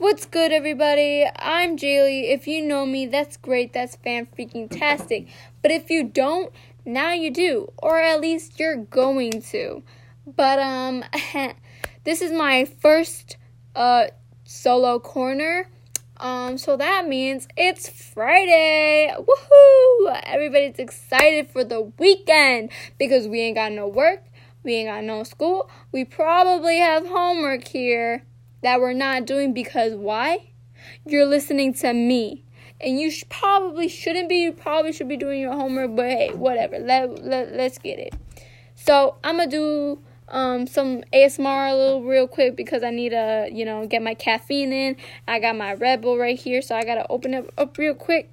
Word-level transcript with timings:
What's 0.00 0.26
good, 0.26 0.52
everybody? 0.52 1.26
I'm 1.34 1.76
Jaylee. 1.76 2.32
If 2.32 2.46
you 2.46 2.64
know 2.64 2.86
me, 2.86 3.06
that's 3.06 3.36
great. 3.36 3.72
That's 3.72 3.96
fan 3.96 4.26
freaking 4.26 4.70
tastic. 4.70 5.26
But 5.60 5.72
if 5.72 5.90
you 5.90 6.04
don't, 6.04 6.52
now 6.84 7.14
you 7.14 7.32
do, 7.32 7.72
or 7.78 7.98
at 7.98 8.20
least 8.20 8.60
you're 8.60 8.76
going 8.76 9.42
to. 9.50 9.82
But 10.24 10.60
um, 10.60 11.04
this 12.04 12.22
is 12.22 12.30
my 12.30 12.64
first 12.64 13.38
uh 13.74 14.06
solo 14.44 15.00
corner. 15.00 15.68
Um, 16.18 16.58
so 16.58 16.76
that 16.76 17.08
means 17.08 17.48
it's 17.56 17.88
Friday. 17.88 19.12
Woohoo! 19.18 20.20
Everybody's 20.22 20.78
excited 20.78 21.50
for 21.50 21.64
the 21.64 21.80
weekend 21.98 22.70
because 22.98 23.26
we 23.26 23.40
ain't 23.40 23.56
got 23.56 23.72
no 23.72 23.88
work, 23.88 24.22
we 24.62 24.76
ain't 24.76 24.90
got 24.90 25.02
no 25.02 25.24
school. 25.24 25.68
We 25.90 26.04
probably 26.04 26.78
have 26.78 27.04
homework 27.04 27.66
here 27.66 28.22
that 28.62 28.80
we're 28.80 28.92
not 28.92 29.26
doing 29.26 29.52
because 29.52 29.94
why? 29.94 30.50
You're 31.06 31.26
listening 31.26 31.74
to 31.74 31.92
me. 31.92 32.44
And 32.80 32.98
you 32.98 33.10
sh- 33.10 33.24
probably 33.28 33.88
shouldn't 33.88 34.28
be, 34.28 34.42
you 34.42 34.52
probably 34.52 34.92
should 34.92 35.08
be 35.08 35.16
doing 35.16 35.40
your 35.40 35.52
homework, 35.52 35.96
but 35.96 36.06
hey, 36.06 36.30
whatever. 36.32 36.78
Let, 36.78 37.24
let, 37.24 37.52
let's 37.52 37.78
get 37.78 37.98
it. 37.98 38.14
So, 38.76 39.16
I'm 39.24 39.38
gonna 39.38 39.50
do 39.50 39.98
um, 40.28 40.66
some 40.66 41.02
ASMR 41.12 41.72
a 41.72 41.74
little 41.74 42.02
real 42.04 42.28
quick 42.28 42.54
because 42.54 42.84
I 42.84 42.90
need 42.90 43.10
to, 43.10 43.48
you 43.50 43.64
know, 43.64 43.86
get 43.86 44.02
my 44.02 44.14
caffeine 44.14 44.72
in. 44.72 44.96
I 45.26 45.40
got 45.40 45.56
my 45.56 45.74
Red 45.74 46.02
Bull 46.02 46.16
right 46.16 46.38
here, 46.38 46.62
so 46.62 46.76
I 46.76 46.84
gotta 46.84 47.06
open 47.10 47.34
it 47.34 47.50
up 47.58 47.76
real 47.78 47.94
quick. 47.94 48.30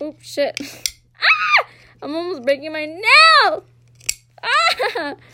Oops, 0.00 0.26
shit. 0.26 0.58
ah! 1.20 1.66
I'm 2.00 2.14
almost 2.14 2.42
breaking 2.44 2.72
my 2.72 2.86
nail! 2.86 3.64
Ah! 4.42 5.14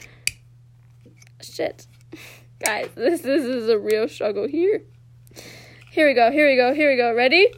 Shit. 1.42 1.86
Guys, 2.64 2.88
this, 2.94 3.20
this 3.20 3.44
is 3.44 3.68
a 3.68 3.78
real 3.78 4.08
struggle 4.08 4.48
here. 4.48 4.82
Here 5.90 6.08
we 6.08 6.14
go, 6.14 6.30
here 6.30 6.48
we 6.48 6.56
go, 6.56 6.72
here 6.72 6.90
we 6.90 6.96
go. 6.96 7.14
Ready? 7.14 7.52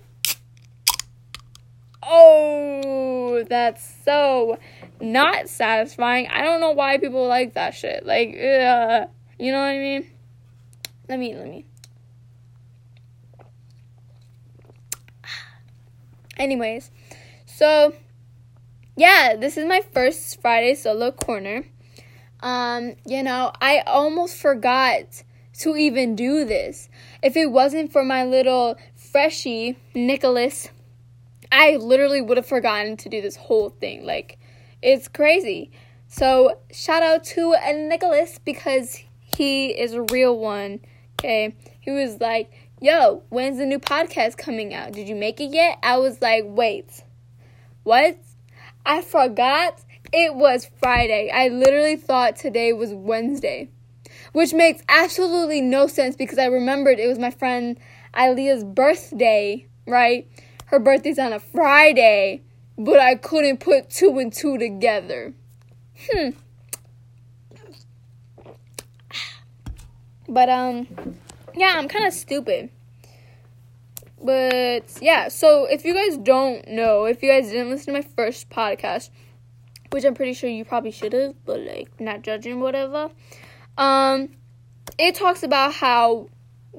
Oh, 2.02 3.44
that's 3.48 3.94
so 4.04 4.58
not 5.00 5.48
satisfying. 5.48 6.26
I 6.26 6.42
don't 6.42 6.60
know 6.60 6.72
why 6.72 6.98
people 6.98 7.26
like 7.28 7.54
that 7.54 7.74
shit. 7.74 8.04
Like, 8.04 8.30
uh, 8.30 9.06
you 9.38 9.52
know 9.52 9.60
what 9.60 9.68
I 9.68 9.78
mean? 9.78 10.10
Let 11.08 11.20
me, 11.20 11.36
let 11.36 11.46
me. 11.46 11.66
Anyways, 16.36 16.90
so 17.46 17.94
yeah, 18.96 19.36
this 19.36 19.56
is 19.56 19.66
my 19.66 19.82
first 19.92 20.40
Friday 20.40 20.74
solo 20.74 21.12
corner. 21.12 21.64
Um, 22.46 22.94
you 23.04 23.24
know, 23.24 23.50
I 23.60 23.82
almost 23.88 24.36
forgot 24.36 25.24
to 25.58 25.74
even 25.74 26.14
do 26.14 26.44
this. 26.44 26.88
If 27.20 27.36
it 27.36 27.50
wasn't 27.50 27.90
for 27.90 28.04
my 28.04 28.22
little 28.22 28.76
freshie, 28.94 29.76
Nicholas, 29.96 30.68
I 31.50 31.74
literally 31.74 32.22
would 32.22 32.36
have 32.36 32.46
forgotten 32.46 32.96
to 32.98 33.08
do 33.08 33.20
this 33.20 33.34
whole 33.34 33.70
thing. 33.70 34.06
Like, 34.06 34.38
it's 34.80 35.08
crazy. 35.08 35.72
So, 36.06 36.60
shout 36.70 37.02
out 37.02 37.24
to 37.24 37.56
Nicholas 37.88 38.38
because 38.38 38.96
he 39.18 39.70
is 39.70 39.94
a 39.94 40.02
real 40.02 40.38
one. 40.38 40.78
Okay. 41.18 41.56
He 41.80 41.90
was 41.90 42.20
like, 42.20 42.52
Yo, 42.80 43.24
when's 43.28 43.58
the 43.58 43.66
new 43.66 43.80
podcast 43.80 44.36
coming 44.36 44.72
out? 44.72 44.92
Did 44.92 45.08
you 45.08 45.16
make 45.16 45.40
it 45.40 45.52
yet? 45.52 45.80
I 45.82 45.96
was 45.96 46.22
like, 46.22 46.44
Wait, 46.46 47.02
what? 47.82 48.16
I 48.84 49.02
forgot 49.02 49.82
it 50.12 50.34
was 50.34 50.70
Friday. 50.80 51.30
I 51.32 51.48
literally 51.48 51.96
thought 51.96 52.36
today 52.36 52.72
was 52.72 52.92
Wednesday, 52.92 53.68
which 54.32 54.52
makes 54.52 54.82
absolutely 54.88 55.60
no 55.60 55.86
sense 55.86 56.16
because 56.16 56.38
I 56.38 56.46
remembered 56.46 56.98
it 56.98 57.08
was 57.08 57.18
my 57.18 57.30
friend 57.30 57.78
Aaliyah's 58.14 58.64
birthday, 58.64 59.66
right? 59.86 60.28
Her 60.66 60.78
birthday's 60.78 61.18
on 61.18 61.32
a 61.32 61.38
Friday, 61.38 62.42
but 62.78 62.98
I 62.98 63.14
couldn't 63.14 63.58
put 63.58 63.90
two 63.90 64.18
and 64.18 64.32
two 64.32 64.58
together. 64.58 65.34
Hmm. 66.10 66.30
But, 70.28 70.48
um, 70.48 70.88
yeah, 71.54 71.74
I'm 71.76 71.88
kind 71.88 72.04
of 72.04 72.12
stupid. 72.12 72.70
But, 74.20 74.98
yeah, 75.00 75.28
so 75.28 75.66
if 75.66 75.84
you 75.84 75.94
guys 75.94 76.18
don't 76.18 76.66
know, 76.66 77.04
if 77.04 77.22
you 77.22 77.30
guys 77.30 77.48
didn't 77.48 77.70
listen 77.70 77.94
to 77.94 78.00
my 78.00 78.06
first 78.16 78.50
podcast, 78.50 79.10
which 79.90 80.04
I'm 80.04 80.14
pretty 80.14 80.34
sure 80.34 80.50
you 80.50 80.64
probably 80.64 80.90
should 80.90 81.12
have, 81.12 81.34
but 81.44 81.60
like 81.60 82.00
not 82.00 82.22
judging 82.22 82.60
whatever. 82.60 83.10
Um, 83.78 84.30
it 84.98 85.14
talks 85.14 85.42
about 85.42 85.74
how 85.74 86.28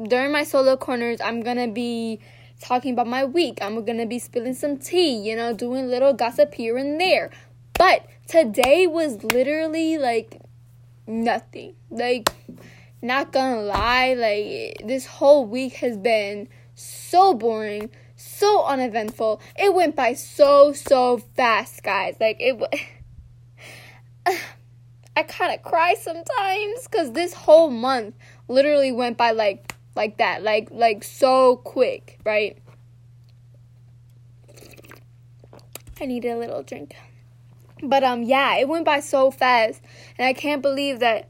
during 0.07 0.31
my 0.31 0.44
solo 0.44 0.78
corners 0.78 1.19
I'm 1.22 1.41
gonna 1.41 1.68
be 1.68 2.19
talking 2.62 2.94
about 2.94 3.07
my 3.07 3.25
week. 3.25 3.59
I'm 3.62 3.84
gonna 3.85 4.06
be 4.06 4.19
spilling 4.19 4.53
some 4.53 4.78
tea, 4.78 5.16
you 5.16 5.35
know, 5.35 5.53
doing 5.53 5.88
little 5.88 6.13
gossip 6.13 6.53
here 6.53 6.78
and 6.78 7.00
there. 7.00 7.29
But 7.73 8.07
today 8.28 8.88
was 8.88 9.24
literally 9.24 9.97
like 9.97 10.41
nothing. 11.06 11.75
Like, 11.89 12.29
not 13.01 13.31
gonna 13.31 13.62
lie, 13.62 14.13
like 14.13 14.88
this 14.88 15.06
whole 15.06 15.45
week 15.45 15.75
has 15.75 15.97
been 15.97 16.50
so 16.75 17.34
boring, 17.34 17.89
so 18.16 18.63
uneventful. 18.66 19.41
It 19.56 19.74
went 19.74 19.95
by 19.95 20.13
so 20.13 20.74
so 20.74 21.18
fast, 21.35 21.84
guys. 21.84 22.18
Like 22.19 22.38
it. 22.39 22.62
I 25.16 25.24
kind 25.24 25.54
of 25.54 25.64
cry 25.64 25.96
sometimes 25.96 26.88
cuz 26.88 27.12
this 27.12 27.34
whole 27.34 27.70
month 27.70 28.16
literally 28.48 28.92
went 28.92 29.18
by 29.18 29.32
like 29.32 29.74
like 29.96 30.18
that, 30.18 30.44
like 30.44 30.70
like 30.72 31.04
so 31.04 31.58
quick, 31.58 32.20
right? 32.24 32.58
I 36.00 36.06
needed 36.06 36.30
a 36.30 36.38
little 36.38 36.62
drink. 36.62 36.96
But 37.82 38.04
um 38.04 38.24
yeah, 38.24 38.58
it 38.58 38.68
went 38.68 38.86
by 38.86 39.00
so 39.00 39.32
fast 39.32 39.82
and 40.18 40.28
I 40.28 40.34
can't 40.34 40.62
believe 40.62 41.00
that 41.00 41.30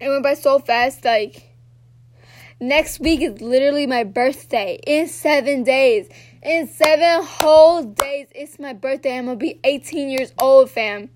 it 0.00 0.08
went 0.08 0.22
by 0.22 0.34
so 0.34 0.58
fast 0.58 1.04
like 1.04 1.50
next 2.60 3.00
week 3.00 3.20
is 3.20 3.40
literally 3.40 3.86
my 3.86 4.04
birthday 4.04 4.78
in 4.86 5.08
7 5.08 5.64
days. 5.64 6.08
In 6.42 6.68
7 6.68 7.24
whole 7.24 7.82
days 7.82 8.28
it's 8.34 8.58
my 8.58 8.72
birthday. 8.72 9.18
I'm 9.18 9.26
going 9.26 9.38
to 9.38 9.44
be 9.44 9.60
18 9.64 10.08
years 10.08 10.32
old, 10.38 10.70
fam. 10.70 11.10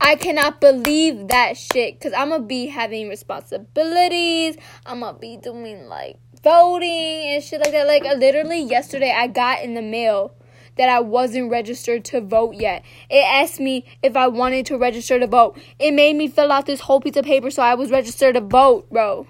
I 0.00 0.16
cannot 0.16 0.60
believe 0.60 1.28
that 1.28 1.56
shit 1.56 1.98
because 1.98 2.12
I'm 2.14 2.30
gonna 2.30 2.44
be 2.44 2.66
having 2.66 3.08
responsibilities. 3.08 4.56
I'm 4.86 5.00
gonna 5.00 5.18
be 5.18 5.36
doing 5.36 5.86
like 5.88 6.16
voting 6.42 7.34
and 7.34 7.44
shit 7.44 7.60
like 7.60 7.72
that. 7.72 7.86
Like, 7.86 8.04
literally, 8.04 8.62
yesterday 8.62 9.12
I 9.14 9.26
got 9.26 9.62
in 9.62 9.74
the 9.74 9.82
mail 9.82 10.34
that 10.76 10.88
I 10.88 11.00
wasn't 11.00 11.50
registered 11.50 12.04
to 12.06 12.22
vote 12.22 12.54
yet. 12.54 12.82
It 13.10 13.24
asked 13.26 13.60
me 13.60 13.84
if 14.02 14.16
I 14.16 14.28
wanted 14.28 14.66
to 14.66 14.78
register 14.78 15.18
to 15.18 15.26
vote. 15.26 15.60
It 15.78 15.92
made 15.92 16.16
me 16.16 16.28
fill 16.28 16.50
out 16.50 16.64
this 16.64 16.80
whole 16.80 17.00
piece 17.00 17.16
of 17.16 17.24
paper 17.24 17.50
so 17.50 17.62
I 17.62 17.74
was 17.74 17.90
registered 17.90 18.34
to 18.34 18.40
vote, 18.40 18.90
bro. 18.90 19.26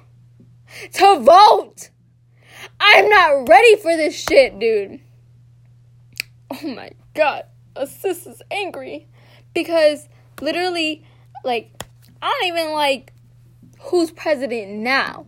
To 0.92 1.18
vote! 1.18 1.90
I'm 2.78 3.08
not 3.08 3.48
ready 3.48 3.76
for 3.76 3.96
this 3.96 4.14
shit, 4.14 4.58
dude. 4.60 5.00
Oh 6.52 6.68
my 6.68 6.92
god. 7.14 7.44
Assist 7.74 8.26
is 8.26 8.42
angry 8.50 9.08
because 9.54 10.08
literally, 10.40 11.04
like, 11.44 11.82
I 12.22 12.26
don't 12.40 12.48
even 12.48 12.72
like 12.72 13.12
who's 13.80 14.10
president 14.10 14.72
now. 14.72 15.26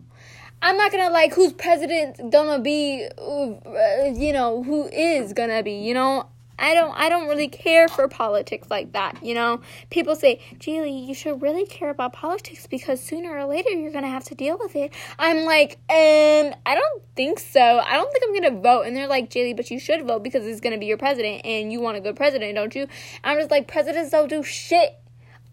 I'm 0.61 0.77
not 0.77 0.91
gonna 0.91 1.09
like 1.09 1.33
who's 1.33 1.51
president 1.51 2.31
gonna 2.31 2.59
be, 2.59 3.07
uh, 3.17 4.05
you 4.13 4.31
know, 4.31 4.63
who 4.63 4.87
is 4.87 5.33
gonna 5.33 5.63
be, 5.63 5.73
you 5.73 5.93
know. 5.93 6.27
I 6.59 6.75
don't 6.75 6.93
I 6.95 7.09
don't 7.09 7.27
really 7.27 7.47
care 7.47 7.87
for 7.87 8.07
politics 8.07 8.69
like 8.69 8.93
that, 8.93 9.17
you 9.23 9.33
know. 9.33 9.59
People 9.89 10.15
say, 10.15 10.39
"Julie, 10.59 10.97
you 10.97 11.13
should 11.15 11.41
really 11.41 11.65
care 11.65 11.89
about 11.89 12.13
politics 12.13 12.67
because 12.67 13.01
sooner 13.01 13.35
or 13.35 13.45
later 13.45 13.71
you're 13.71 13.91
going 13.91 14.03
to 14.03 14.09
have 14.09 14.23
to 14.25 14.35
deal 14.35 14.57
with 14.59 14.75
it." 14.75 14.93
I'm 15.17 15.45
like, 15.45 15.79
"Um, 15.89 16.53
I 16.65 16.75
don't 16.75 17.03
think 17.15 17.39
so. 17.39 17.59
I 17.59 17.95
don't 17.95 18.11
think 18.11 18.23
I'm 18.23 18.39
going 18.39 18.55
to 18.55 18.61
vote." 18.61 18.83
And 18.83 18.95
they're 18.95 19.07
like, 19.07 19.31
"Julie, 19.31 19.53
but 19.55 19.71
you 19.71 19.79
should 19.79 20.05
vote 20.05 20.23
because 20.23 20.45
it's 20.45 20.61
going 20.61 20.73
to 20.73 20.79
be 20.79 20.85
your 20.85 20.97
president 20.97 21.41
and 21.43 21.73
you 21.73 21.81
want 21.81 21.97
a 21.97 22.01
good 22.01 22.15
president, 22.15 22.53
don't 22.55 22.75
you?" 22.75 22.87
I'm 23.23 23.37
just 23.39 23.49
like, 23.51 23.67
"Presidents 23.67 24.11
don't 24.11 24.29
do 24.29 24.43
shit 24.43 25.02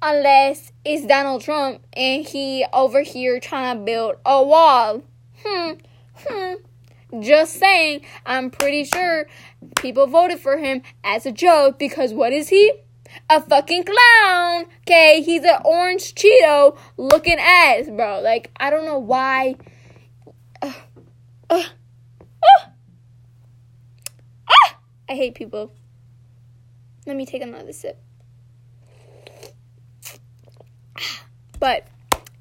unless 0.02 0.72
it's 0.84 1.06
Donald 1.06 1.42
Trump 1.42 1.82
and 1.92 2.26
he 2.26 2.64
over 2.72 3.02
here 3.02 3.40
trying 3.40 3.78
to 3.78 3.84
build 3.84 4.16
a 4.24 4.42
wall." 4.42 5.02
Hmm. 5.44 5.72
Hmm. 6.26 6.54
Just 7.18 7.54
saying, 7.54 8.02
I'm 8.24 8.50
pretty 8.50 8.84
sure 8.84 9.26
people 9.76 10.06
voted 10.06 10.38
for 10.38 10.58
him 10.58 10.82
as 11.02 11.26
a 11.26 11.32
joke 11.32 11.78
because 11.78 12.12
what 12.12 12.32
is 12.32 12.48
he? 12.48 12.72
A 13.28 13.40
fucking 13.40 13.84
clown. 13.84 14.66
Okay, 14.82 15.20
he's 15.22 15.42
an 15.42 15.60
orange 15.64 16.14
Cheeto 16.14 16.78
looking 16.96 17.38
ass, 17.40 17.86
bro. 17.88 18.20
Like, 18.20 18.52
I 18.60 18.70
don't 18.70 18.84
know 18.84 18.98
why. 18.98 19.56
Uh, 20.62 20.72
uh, 21.48 21.64
uh, 22.42 22.66
ah! 24.48 24.76
I 25.08 25.14
hate 25.14 25.34
people. 25.34 25.72
Let 27.06 27.16
me 27.16 27.26
take 27.26 27.42
another 27.42 27.72
sip. 27.72 28.00
But, 31.60 31.86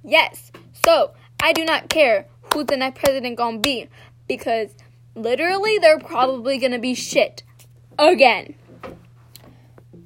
yes. 0.04 0.52
So, 0.86 1.12
I 1.40 1.54
do 1.54 1.66
not 1.66 1.90
care 1.90 2.26
who 2.54 2.64
the 2.64 2.78
next 2.78 3.00
president 3.02 3.38
gonna 3.38 3.60
be? 3.60 3.88
Because 4.28 4.72
literally, 5.14 5.78
they're 5.78 6.00
probably 6.00 6.58
gonna 6.58 6.80
be 6.80 6.96
shit 6.96 7.44
again. 8.00 8.56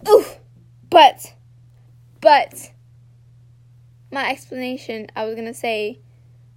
Oof. 0.09 0.39
But, 0.89 1.33
but, 2.19 2.71
my 4.11 4.29
explanation 4.29 5.07
I 5.15 5.25
was 5.25 5.35
gonna 5.35 5.53
say 5.53 5.99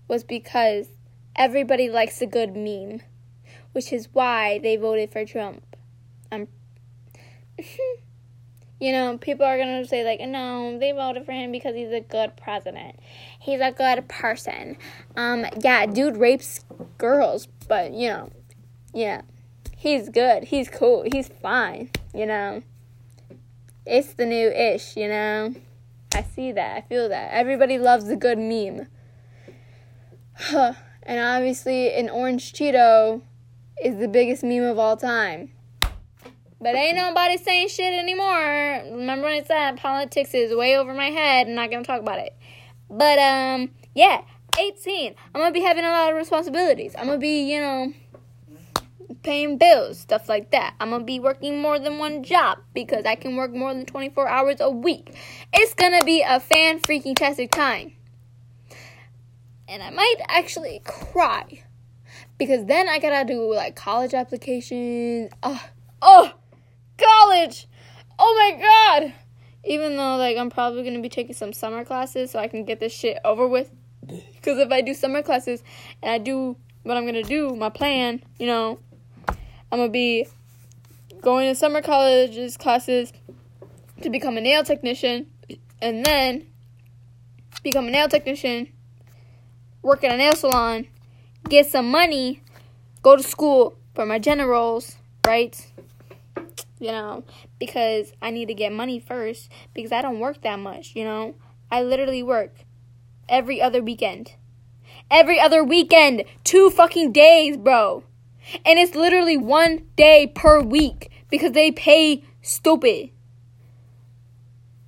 was 0.08 0.24
because 0.24 0.88
everybody 1.36 1.88
likes 1.88 2.20
a 2.20 2.26
good 2.26 2.56
meme, 2.56 3.02
which 3.72 3.92
is 3.92 4.08
why 4.12 4.58
they 4.58 4.76
voted 4.76 5.10
for 5.10 5.24
Trump. 5.24 5.62
I'm. 6.32 6.48
you 8.78 8.92
know, 8.92 9.16
people 9.18 9.46
are 9.46 9.56
gonna 9.58 9.86
say 9.86 10.04
like, 10.04 10.20
no, 10.20 10.78
they 10.78 10.92
voted 10.92 11.24
for 11.24 11.32
him 11.32 11.50
because 11.50 11.74
he's 11.74 11.92
a 11.92 12.00
good 12.00 12.36
president. 12.36 12.98
He's 13.40 13.60
a 13.60 13.72
good 13.72 14.06
person. 14.08 14.76
Um, 15.16 15.46
yeah, 15.58 15.86
dude 15.86 16.16
rapes 16.16 16.64
girls, 16.98 17.48
but 17.68 17.92
you 17.92 18.08
know, 18.08 18.30
yeah, 18.92 19.22
he's 19.76 20.08
good. 20.10 20.44
He's 20.44 20.68
cool. 20.68 21.04
He's 21.10 21.28
fine. 21.28 21.90
You 22.14 22.26
know, 22.26 22.62
it's 23.86 24.14
the 24.14 24.26
new 24.26 24.48
ish. 24.50 24.96
You 24.96 25.08
know, 25.08 25.54
I 26.14 26.22
see 26.22 26.52
that. 26.52 26.76
I 26.76 26.80
feel 26.82 27.08
that. 27.08 27.32
Everybody 27.32 27.78
loves 27.78 28.08
a 28.08 28.16
good 28.16 28.38
meme. 28.38 28.88
Huh. 30.34 30.74
And 31.08 31.20
obviously, 31.20 31.94
an 31.94 32.10
orange 32.10 32.52
Cheeto 32.52 33.22
is 33.80 33.96
the 33.98 34.08
biggest 34.08 34.42
meme 34.42 34.64
of 34.64 34.76
all 34.76 34.96
time. 34.96 35.52
But 36.60 36.74
ain't 36.74 36.96
nobody 36.96 37.36
saying 37.36 37.68
shit 37.68 37.92
anymore. 37.92 38.82
Remember 38.96 39.24
when 39.24 39.42
I 39.42 39.44
said 39.44 39.76
politics 39.76 40.32
is 40.32 40.54
way 40.54 40.76
over 40.76 40.94
my 40.94 41.10
head? 41.10 41.48
I'm 41.48 41.54
not 41.54 41.70
gonna 41.70 41.84
talk 41.84 42.00
about 42.00 42.18
it. 42.18 42.34
But 42.88 43.18
um, 43.18 43.70
yeah, 43.94 44.22
18. 44.58 45.14
I'm 45.34 45.40
gonna 45.40 45.52
be 45.52 45.60
having 45.60 45.84
a 45.84 45.90
lot 45.90 46.10
of 46.10 46.16
responsibilities. 46.16 46.94
I'm 46.96 47.06
gonna 47.06 47.18
be, 47.18 47.52
you 47.52 47.60
know, 47.60 47.92
paying 49.22 49.58
bills, 49.58 49.98
stuff 49.98 50.28
like 50.30 50.50
that. 50.52 50.74
I'm 50.80 50.90
gonna 50.90 51.04
be 51.04 51.20
working 51.20 51.60
more 51.60 51.78
than 51.78 51.98
one 51.98 52.22
job 52.22 52.58
because 52.72 53.04
I 53.04 53.16
can 53.16 53.36
work 53.36 53.52
more 53.52 53.74
than 53.74 53.84
24 53.84 54.26
hours 54.26 54.56
a 54.60 54.70
week. 54.70 55.14
It's 55.52 55.74
gonna 55.74 56.04
be 56.04 56.22
a 56.26 56.40
fan 56.40 56.80
freaking 56.80 57.14
tastic 57.16 57.50
time. 57.50 57.92
And 59.68 59.82
I 59.82 59.90
might 59.90 60.16
actually 60.28 60.80
cry 60.84 61.64
because 62.38 62.64
then 62.64 62.88
I 62.88 62.98
gotta 62.98 63.26
do 63.26 63.52
like 63.52 63.76
college 63.76 64.14
applications. 64.14 65.30
Oh, 65.42 65.62
oh 66.00 66.32
college. 66.96 67.66
Oh 68.18 68.34
my 68.34 68.60
god. 68.60 69.12
Even 69.64 69.96
though 69.96 70.16
like 70.16 70.36
I'm 70.36 70.50
probably 70.50 70.82
going 70.82 70.94
to 70.94 71.02
be 71.02 71.08
taking 71.08 71.34
some 71.34 71.52
summer 71.52 71.84
classes 71.84 72.30
so 72.30 72.38
I 72.38 72.48
can 72.48 72.64
get 72.64 72.80
this 72.80 72.92
shit 72.92 73.18
over 73.24 73.46
with. 73.46 73.70
Cuz 74.42 74.58
if 74.58 74.70
I 74.70 74.80
do 74.80 74.94
summer 74.94 75.22
classes 75.22 75.62
and 76.02 76.12
I 76.12 76.18
do 76.18 76.56
what 76.82 76.96
I'm 76.96 77.04
going 77.04 77.14
to 77.14 77.22
do, 77.22 77.54
my 77.56 77.68
plan, 77.68 78.22
you 78.38 78.46
know, 78.46 78.78
I'm 79.28 79.78
going 79.78 79.88
to 79.88 79.92
be 79.92 80.26
going 81.20 81.48
to 81.48 81.54
summer 81.54 81.82
colleges 81.82 82.56
classes 82.56 83.12
to 84.02 84.10
become 84.10 84.36
a 84.36 84.40
nail 84.40 84.62
technician 84.62 85.26
and 85.82 86.04
then 86.04 86.46
become 87.62 87.88
a 87.88 87.90
nail 87.90 88.08
technician, 88.08 88.68
work 89.82 90.04
in 90.04 90.12
a 90.12 90.16
nail 90.16 90.36
salon, 90.36 90.86
get 91.48 91.66
some 91.66 91.90
money, 91.90 92.42
go 93.02 93.16
to 93.16 93.22
school 93.22 93.76
for 93.94 94.06
my 94.06 94.18
generals, 94.18 94.96
right? 95.26 95.66
You 96.78 96.92
know, 96.92 97.24
because 97.58 98.12
I 98.20 98.30
need 98.30 98.46
to 98.46 98.54
get 98.54 98.72
money 98.72 98.98
first 98.98 99.50
because 99.74 99.92
I 99.92 100.02
don't 100.02 100.20
work 100.20 100.42
that 100.42 100.58
much, 100.58 100.94
you 100.94 101.04
know. 101.04 101.34
I 101.70 101.82
literally 101.82 102.22
work 102.22 102.54
every 103.28 103.60
other 103.60 103.82
weekend. 103.82 104.32
Every 105.10 105.38
other 105.38 105.62
weekend, 105.62 106.24
two 106.44 106.70
fucking 106.70 107.12
days, 107.12 107.56
bro. 107.56 108.04
And 108.64 108.78
it's 108.78 108.94
literally 108.94 109.36
one 109.36 109.86
day 109.96 110.26
per 110.26 110.60
week 110.60 111.10
because 111.30 111.52
they 111.52 111.70
pay 111.70 112.24
stupid. 112.42 113.10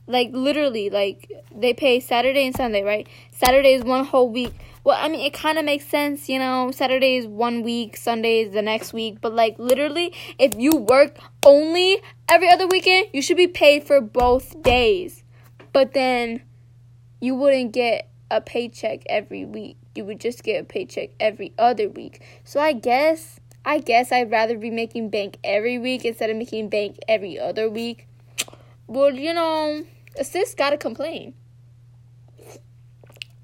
Like 0.07 0.31
literally, 0.33 0.91
like 0.91 1.31
they 1.55 1.75
pay 1.75 2.01
Saturday 2.01 2.47
and 2.47 2.57
Sunday, 2.57 2.83
right? 2.83 3.09
Saturday 3.33 3.75
is 3.75 3.85
one 3.85 4.05
whole 4.05 4.31
week. 4.31 4.55
Well, 4.85 4.97
I 4.99 5.09
mean, 5.09 5.21
it 5.21 5.33
kind 5.33 5.59
of 5.59 5.65
makes 5.65 5.87
sense, 5.87 6.29
you 6.29 6.39
know. 6.39 6.71
Saturday 6.71 7.17
is 7.17 7.27
one 7.27 7.63
week, 7.63 7.97
Sunday 7.97 8.41
is 8.41 8.53
the 8.53 8.63
next 8.63 8.93
week. 8.93 9.21
But, 9.21 9.35
like, 9.35 9.59
literally, 9.59 10.15
if 10.39 10.55
you 10.57 10.77
work 10.77 11.19
only 11.45 12.01
every 12.29 12.49
other 12.49 12.67
weekend, 12.67 13.09
you 13.13 13.23
should 13.23 13.37
be 13.37 13.47
paid 13.47 13.85
for 13.85 14.01
both 14.01 14.63
days. 14.63 15.25
But 15.73 15.95
then 15.95 16.43
you 17.21 17.35
wouldn't 17.35 17.73
get 17.73 18.09
a 18.31 18.41
paycheck 18.41 19.03
every 19.07 19.45
week. 19.45 19.77
You 19.95 20.05
would 20.05 20.21
just 20.21 20.43
get 20.43 20.63
a 20.63 20.65
paycheck 20.65 21.11
every 21.19 21.53
other 21.59 21.89
week. 21.89 22.23
So, 22.45 22.61
I 22.61 22.73
guess, 22.73 23.41
I 23.65 23.81
guess 23.81 24.13
I'd 24.13 24.31
rather 24.31 24.57
be 24.57 24.71
making 24.71 25.11
bank 25.11 25.39
every 25.43 25.79
week 25.79 26.05
instead 26.05 26.31
of 26.31 26.37
making 26.37 26.69
bank 26.69 26.99
every 27.09 27.39
other 27.39 27.69
week. 27.69 28.07
Well, 28.87 29.13
you 29.13 29.35
know, 29.35 29.85
a 30.19 30.25
sis 30.25 30.55
gotta 30.55 30.79
complain. 30.79 31.35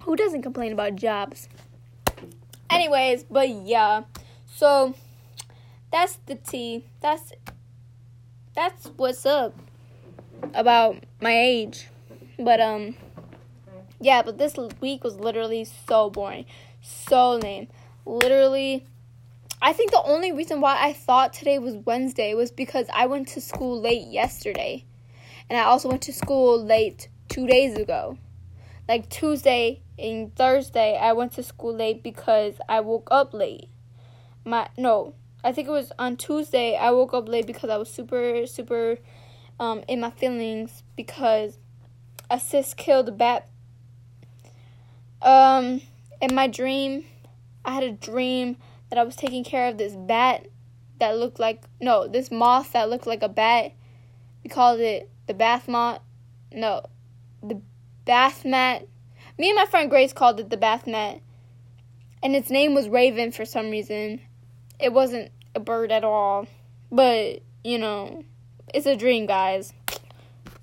Who 0.04 0.16
doesn't 0.16 0.42
complain 0.42 0.72
about 0.72 0.96
jobs? 0.96 1.48
Anyways, 2.68 3.24
but 3.24 3.48
yeah. 3.48 4.02
So 4.46 4.94
that's 5.90 6.18
the 6.26 6.34
tea. 6.34 6.84
That's 7.00 7.32
that's 8.54 8.88
what's 8.96 9.24
up 9.24 9.54
about 10.52 11.02
my 11.22 11.34
age. 11.34 11.88
But 12.38 12.60
um 12.60 12.96
yeah, 13.98 14.20
but 14.20 14.36
this 14.36 14.56
week 14.82 15.02
was 15.04 15.16
literally 15.16 15.64
so 15.64 16.10
boring. 16.10 16.44
So 16.82 17.36
lame. 17.36 17.68
Literally 18.04 18.84
I 19.62 19.72
think 19.72 19.90
the 19.90 20.02
only 20.02 20.32
reason 20.32 20.60
why 20.60 20.76
I 20.78 20.92
thought 20.92 21.32
today 21.32 21.58
was 21.58 21.76
Wednesday 21.76 22.34
was 22.34 22.50
because 22.50 22.86
I 22.92 23.06
went 23.06 23.28
to 23.28 23.40
school 23.40 23.80
late 23.80 24.06
yesterday. 24.08 24.84
And 25.48 25.58
I 25.58 25.62
also 25.62 25.88
went 25.88 26.02
to 26.02 26.12
school 26.12 26.62
late 26.62 27.08
2 27.30 27.46
days 27.46 27.78
ago. 27.78 28.18
Like 28.86 29.08
Tuesday 29.08 29.80
and 29.98 30.34
Thursday 30.36 30.98
I 31.00 31.14
went 31.14 31.32
to 31.32 31.42
school 31.42 31.74
late 31.74 32.02
because 32.02 32.54
I 32.68 32.80
woke 32.80 33.08
up 33.10 33.32
late. 33.32 33.70
My 34.44 34.68
no, 34.76 35.14
I 35.42 35.52
think 35.52 35.68
it 35.68 35.70
was 35.70 35.90
on 35.98 36.16
Tuesday 36.18 36.76
I 36.76 36.90
woke 36.90 37.14
up 37.14 37.26
late 37.26 37.46
because 37.46 37.70
I 37.70 37.78
was 37.78 37.90
super 37.90 38.46
super 38.46 38.98
um 39.58 39.82
in 39.88 40.00
my 40.00 40.10
feelings 40.10 40.82
because 40.96 41.58
a 42.30 42.38
sis 42.38 42.74
killed 42.74 43.08
a 43.08 43.12
bat. 43.12 43.48
Um 45.22 45.80
in 46.20 46.34
my 46.34 46.46
dream 46.46 47.06
I 47.64 47.72
had 47.72 47.84
a 47.84 47.92
dream 47.92 48.58
that 48.90 48.98
I 48.98 49.02
was 49.02 49.16
taking 49.16 49.44
care 49.44 49.68
of 49.68 49.78
this 49.78 49.94
bat 49.96 50.46
that 51.00 51.16
looked 51.16 51.40
like 51.40 51.62
no, 51.80 52.06
this 52.06 52.30
moth 52.30 52.72
that 52.72 52.90
looked 52.90 53.06
like 53.06 53.22
a 53.22 53.30
bat. 53.30 53.72
We 54.42 54.50
called 54.50 54.80
it 54.80 55.08
the 55.26 55.32
bath 55.32 55.68
moth. 55.68 56.00
No, 56.52 56.82
the 57.42 57.62
bath 58.04 58.44
mat 58.44 58.86
me 59.36 59.50
and 59.50 59.56
my 59.56 59.66
friend 59.66 59.90
Grace 59.90 60.12
called 60.12 60.38
it 60.38 60.50
the 60.50 60.56
bath 60.56 60.86
mat, 60.86 61.20
and 62.22 62.36
its 62.36 62.50
name 62.50 62.72
was 62.72 62.88
Raven 62.88 63.32
for 63.32 63.44
some 63.44 63.70
reason. 63.70 64.20
It 64.78 64.92
wasn't 64.92 65.32
a 65.56 65.60
bird 65.60 65.90
at 65.90 66.04
all, 66.04 66.46
but 66.92 67.42
you 67.64 67.78
know, 67.78 68.24
it's 68.72 68.86
a 68.86 68.94
dream, 68.94 69.26
guys. 69.26 69.72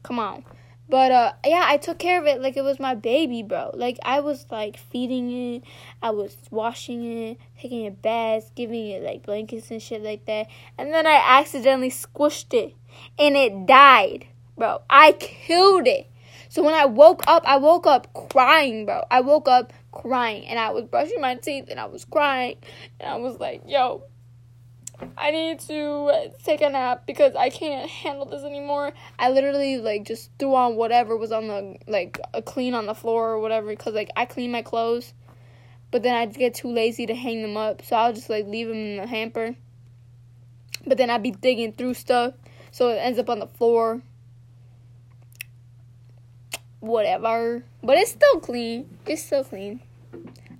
Come 0.03 0.19
on. 0.19 0.45
But 0.87 1.11
uh 1.11 1.33
yeah, 1.45 1.63
I 1.65 1.77
took 1.77 1.99
care 1.99 2.19
of 2.19 2.27
it 2.27 2.41
like 2.41 2.55
it 2.55 2.63
was 2.63 2.79
my 2.79 2.95
baby, 2.95 3.43
bro. 3.43 3.71
Like 3.73 3.97
I 4.03 4.21
was 4.21 4.45
like 4.51 4.77
feeding 4.77 5.55
it, 5.55 5.63
I 6.01 6.11
was 6.11 6.37
washing 6.49 7.29
it, 7.29 7.37
taking 7.59 7.85
it 7.85 8.01
baths, 8.01 8.51
giving 8.55 8.87
it 8.87 9.03
like 9.03 9.25
blankets 9.25 9.71
and 9.71 9.81
shit 9.81 10.01
like 10.01 10.25
that. 10.25 10.47
And 10.77 10.93
then 10.93 11.07
I 11.07 11.21
accidentally 11.39 11.91
squished 11.91 12.53
it 12.53 12.73
and 13.17 13.35
it 13.35 13.65
died. 13.65 14.27
Bro, 14.57 14.81
I 14.89 15.13
killed 15.13 15.87
it. 15.87 16.10
So 16.51 16.61
when 16.63 16.73
I 16.73 16.83
woke 16.83 17.23
up, 17.27 17.43
I 17.45 17.55
woke 17.55 17.87
up 17.87 18.13
crying, 18.29 18.85
bro. 18.85 19.05
I 19.09 19.21
woke 19.21 19.47
up 19.47 19.71
crying 19.93 20.45
and 20.47 20.59
I 20.59 20.71
was 20.71 20.83
brushing 20.83 21.21
my 21.21 21.35
teeth 21.35 21.69
and 21.69 21.79
I 21.79 21.85
was 21.85 22.03
crying 22.03 22.57
and 22.99 23.09
I 23.09 23.15
was 23.15 23.39
like, 23.39 23.61
yo, 23.65 24.03
I 25.17 25.31
need 25.31 25.61
to 25.61 26.29
take 26.43 26.59
a 26.59 26.69
nap 26.69 27.07
because 27.07 27.37
I 27.37 27.51
can't 27.51 27.89
handle 27.89 28.25
this 28.25 28.43
anymore. 28.43 28.91
I 29.17 29.29
literally 29.29 29.77
like 29.77 30.03
just 30.03 30.29
threw 30.39 30.53
on 30.53 30.75
whatever 30.75 31.15
was 31.15 31.31
on 31.31 31.47
the 31.47 31.77
like 31.87 32.19
a 32.33 32.41
clean 32.41 32.73
on 32.73 32.85
the 32.85 32.95
floor 32.95 33.29
or 33.29 33.39
whatever 33.39 33.67
because 33.67 33.93
like 33.93 34.09
I 34.17 34.25
clean 34.25 34.51
my 34.51 34.61
clothes, 34.61 35.13
but 35.89 36.03
then 36.03 36.15
I'd 36.15 36.33
get 36.33 36.55
too 36.55 36.67
lazy 36.67 37.05
to 37.05 37.15
hang 37.15 37.43
them 37.43 37.55
up, 37.55 37.81
so 37.81 37.95
I'll 37.95 38.11
just 38.11 38.29
like 38.29 38.45
leave 38.45 38.67
them 38.67 38.75
in 38.75 38.97
the 38.97 39.07
hamper. 39.07 39.55
But 40.85 40.97
then 40.97 41.09
I'd 41.09 41.23
be 41.23 41.31
digging 41.31 41.71
through 41.71 41.93
stuff, 41.93 42.33
so 42.71 42.89
it 42.89 42.97
ends 42.97 43.19
up 43.19 43.29
on 43.29 43.39
the 43.39 43.47
floor 43.47 44.01
whatever. 46.81 47.63
But 47.81 47.97
it's 47.97 48.11
still 48.11 48.41
clean. 48.41 48.97
It's 49.07 49.23
still 49.23 49.45
clean. 49.45 49.79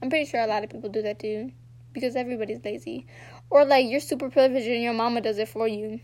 I'm 0.02 0.10
pretty 0.10 0.26
sure 0.26 0.40
a 0.40 0.48
lot 0.48 0.64
of 0.64 0.70
people 0.70 0.90
do 0.90 1.02
that 1.02 1.20
too. 1.20 1.52
Because 1.92 2.16
everybody's 2.16 2.64
lazy. 2.64 3.06
Or 3.50 3.66
like 3.66 3.86
you're 3.88 4.00
super 4.00 4.30
privileged 4.30 4.68
and 4.68 4.82
your 4.82 4.94
mama 4.94 5.20
does 5.20 5.38
it 5.38 5.50
for 5.50 5.68
you. 5.68 6.00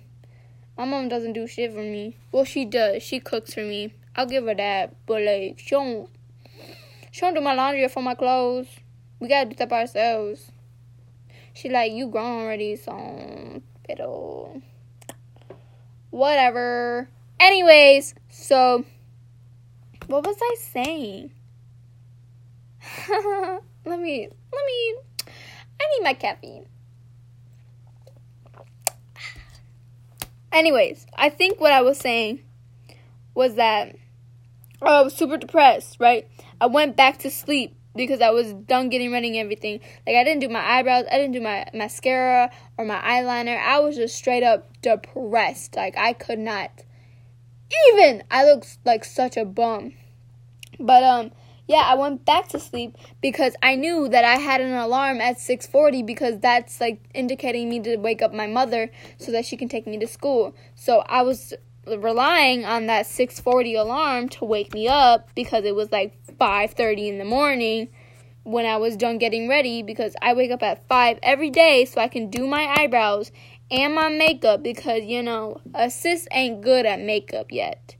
My 0.77 0.83
mom 0.83 1.07
doesn't 1.07 1.33
do 1.33 1.47
shit 1.47 1.71
for 1.71 1.81
me. 1.81 2.17
Well 2.33 2.43
she 2.43 2.65
does. 2.65 3.01
She 3.01 3.21
cooks 3.21 3.53
for 3.53 3.61
me. 3.61 3.93
I'll 4.15 4.25
give 4.25 4.45
her 4.45 4.55
that. 4.55 4.95
But 5.05 5.21
like 5.21 5.59
she 5.59 5.69
don't 5.69 6.09
she 7.11 7.21
don't 7.21 7.33
do 7.33 7.41
my 7.41 7.55
laundry 7.55 7.83
or 7.83 7.89
for 7.89 8.03
my 8.03 8.15
clothes. 8.15 8.67
We 9.19 9.27
gotta 9.27 9.49
do 9.49 9.55
that 9.55 9.69
by 9.69 9.81
ourselves. 9.81 10.51
She 11.53 11.69
like, 11.69 11.91
you 11.91 12.07
grown 12.07 12.41
already, 12.41 12.75
so 12.75 13.63
pero 13.87 14.61
whatever. 16.11 17.09
Anyways, 17.39 18.13
so 18.29 18.85
what 20.07 20.25
was 20.25 20.37
I 20.41 20.55
saying? 20.59 21.31
let 23.85 23.99
me 23.99 24.29
let 24.53 24.65
me 24.65 24.95
I 25.79 25.85
need 25.91 26.03
my 26.03 26.13
caffeine. 26.13 26.65
Anyways, 30.51 31.05
I 31.15 31.29
think 31.29 31.59
what 31.59 31.71
I 31.71 31.81
was 31.81 31.97
saying 31.97 32.41
was 33.35 33.55
that 33.55 33.95
oh, 34.81 34.99
I 34.99 35.01
was 35.01 35.15
super 35.15 35.37
depressed, 35.37 35.97
right? 35.99 36.27
I 36.59 36.67
went 36.67 36.95
back 36.95 37.19
to 37.19 37.29
sleep 37.29 37.75
because 37.95 38.21
I 38.21 38.29
was 38.29 38.53
done 38.53 38.89
getting 38.89 39.11
ready 39.11 39.27
and 39.27 39.37
everything. 39.37 39.81
Like 40.05 40.15
I 40.15 40.23
didn't 40.23 40.39
do 40.39 40.49
my 40.49 40.65
eyebrows, 40.65 41.05
I 41.11 41.17
didn't 41.17 41.33
do 41.33 41.41
my 41.41 41.67
mascara 41.73 42.49
or 42.77 42.85
my 42.85 42.99
eyeliner. 42.99 43.59
I 43.59 43.79
was 43.79 43.95
just 43.95 44.15
straight 44.15 44.43
up 44.43 44.81
depressed. 44.81 45.75
Like 45.75 45.97
I 45.97 46.13
could 46.13 46.39
not 46.39 46.83
even 47.93 48.23
I 48.29 48.45
looked 48.45 48.77
like 48.85 49.03
such 49.03 49.37
a 49.37 49.45
bum. 49.45 49.93
But 50.79 51.03
um 51.03 51.31
yeah, 51.67 51.83
I 51.85 51.95
went 51.95 52.23
back 52.23 52.47
to 52.49 52.59
sleep 52.59 52.95
because 53.21 53.53
I 53.61 53.75
knew 53.75 54.07
that 54.07 54.23
I 54.23 54.35
had 54.35 54.61
an 54.61 54.73
alarm 54.73 55.19
at 55.19 55.37
6:40 55.37 56.05
because 56.05 56.39
that's 56.39 56.79
like 56.79 57.01
indicating 57.13 57.69
me 57.69 57.81
to 57.81 57.97
wake 57.97 58.21
up 58.21 58.33
my 58.33 58.47
mother 58.47 58.89
so 59.17 59.31
that 59.33 59.45
she 59.45 59.57
can 59.57 59.67
take 59.67 59.85
me 59.85 59.97
to 59.99 60.07
school. 60.07 60.55
So 60.75 61.03
I 61.07 61.23
was 61.23 61.53
relying 61.85 62.63
on 62.65 62.87
that 62.87 63.05
6:40 63.05 63.75
alarm 63.75 64.29
to 64.29 64.45
wake 64.45 64.73
me 64.73 64.87
up 64.87 65.29
because 65.35 65.65
it 65.65 65.75
was 65.75 65.91
like 65.91 66.13
5:30 66.39 67.09
in 67.09 67.17
the 67.17 67.25
morning 67.25 67.89
when 68.43 68.65
I 68.65 68.77
was 68.77 68.95
done 68.95 69.17
getting 69.17 69.49
ready 69.49 69.83
because 69.83 70.15
I 70.21 70.33
wake 70.33 70.51
up 70.51 70.63
at 70.63 70.87
5 70.87 71.19
every 71.21 71.49
day 71.49 71.83
so 71.83 71.99
I 71.99 72.07
can 72.07 72.29
do 72.29 72.47
my 72.47 72.65
eyebrows 72.77 73.29
and 73.69 73.95
my 73.95 74.09
makeup 74.09 74.63
because 74.63 75.03
you 75.03 75.23
know, 75.23 75.61
a 75.73 75.89
sis 75.89 76.27
ain't 76.31 76.61
good 76.61 76.85
at 76.85 76.99
makeup 76.99 77.47
yet. 77.51 77.95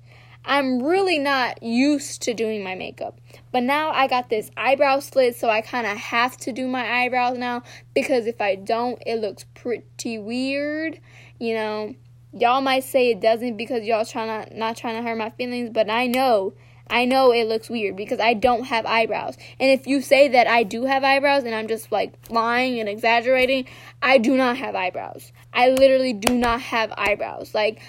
I'm 0.45 0.81
really 0.81 1.19
not 1.19 1.61
used 1.61 2.21
to 2.21 2.33
doing 2.33 2.63
my 2.63 2.73
makeup. 2.73 3.19
But 3.51 3.63
now 3.63 3.91
I 3.91 4.07
got 4.07 4.29
this 4.29 4.49
eyebrow 4.55 5.01
slit, 5.01 5.35
so 5.35 5.49
I 5.49 5.59
kind 5.59 5.85
of 5.85 5.97
have 5.97 6.37
to 6.37 6.53
do 6.53 6.67
my 6.67 7.03
eyebrows 7.03 7.37
now 7.37 7.63
because 7.93 8.27
if 8.27 8.39
I 8.39 8.55
don't, 8.55 9.01
it 9.05 9.17
looks 9.17 9.45
pretty 9.55 10.17
weird. 10.17 11.01
You 11.37 11.53
know, 11.55 11.95
y'all 12.31 12.61
might 12.61 12.85
say 12.85 13.11
it 13.11 13.19
doesn't 13.19 13.57
because 13.57 13.85
y'all 13.85 14.05
trying 14.05 14.47
to 14.47 14.57
not 14.57 14.77
trying 14.77 14.95
to 14.95 15.07
hurt 15.07 15.17
my 15.17 15.31
feelings, 15.31 15.69
but 15.71 15.89
I 15.89 16.07
know 16.07 16.53
I 16.89 17.05
know 17.05 17.31
it 17.31 17.47
looks 17.47 17.69
weird 17.69 17.95
because 17.95 18.19
I 18.19 18.33
don't 18.33 18.63
have 18.63 18.85
eyebrows. 18.85 19.37
And 19.59 19.69
if 19.71 19.87
you 19.87 20.01
say 20.01 20.29
that 20.29 20.47
I 20.47 20.63
do 20.63 20.85
have 20.85 21.03
eyebrows 21.03 21.43
and 21.43 21.53
I'm 21.53 21.67
just 21.67 21.91
like 21.91 22.13
lying 22.29 22.79
and 22.79 22.87
exaggerating, 22.87 23.65
I 24.01 24.17
do 24.17 24.37
not 24.37 24.57
have 24.57 24.75
eyebrows. 24.75 25.31
I 25.53 25.69
literally 25.69 26.13
do 26.13 26.35
not 26.35 26.61
have 26.61 26.93
eyebrows. 26.97 27.53
Like 27.53 27.81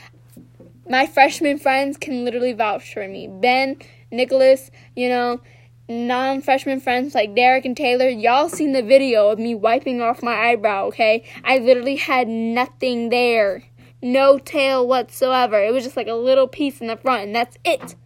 my 0.88 1.07
freshman 1.07 1.59
friends 1.59 1.97
can 1.97 2.25
literally 2.25 2.53
vouch 2.53 2.95
for 2.95 3.07
me. 3.07 3.29
Ben, 3.29 3.77
Nicholas, 4.11 4.71
you 4.97 5.09
know, 5.09 5.41
non 5.88 6.41
freshman 6.41 6.81
friends 6.81 7.15
like 7.15 7.35
Derek 7.35 7.65
and 7.65 7.77
Taylor, 7.77 8.09
y'all 8.09 8.49
seen 8.49 8.73
the 8.73 8.83
video 8.83 9.29
of 9.29 9.38
me 9.38 9.55
wiping 9.55 10.00
off 10.00 10.23
my 10.23 10.35
eyebrow, 10.35 10.87
okay? 10.87 11.25
I 11.45 11.59
literally 11.59 11.97
had 11.97 12.29
nothing 12.29 13.09
there. 13.09 13.65
No 14.00 14.38
tail 14.38 14.87
whatsoever. 14.87 15.62
It 15.62 15.73
was 15.73 15.85
just 15.85 15.97
like 15.97 16.07
a 16.07 16.15
little 16.15 16.47
piece 16.47 16.81
in 16.81 16.87
the 16.87 16.97
front, 16.97 17.25
and 17.25 17.35
that's 17.35 17.57
it. 17.65 17.97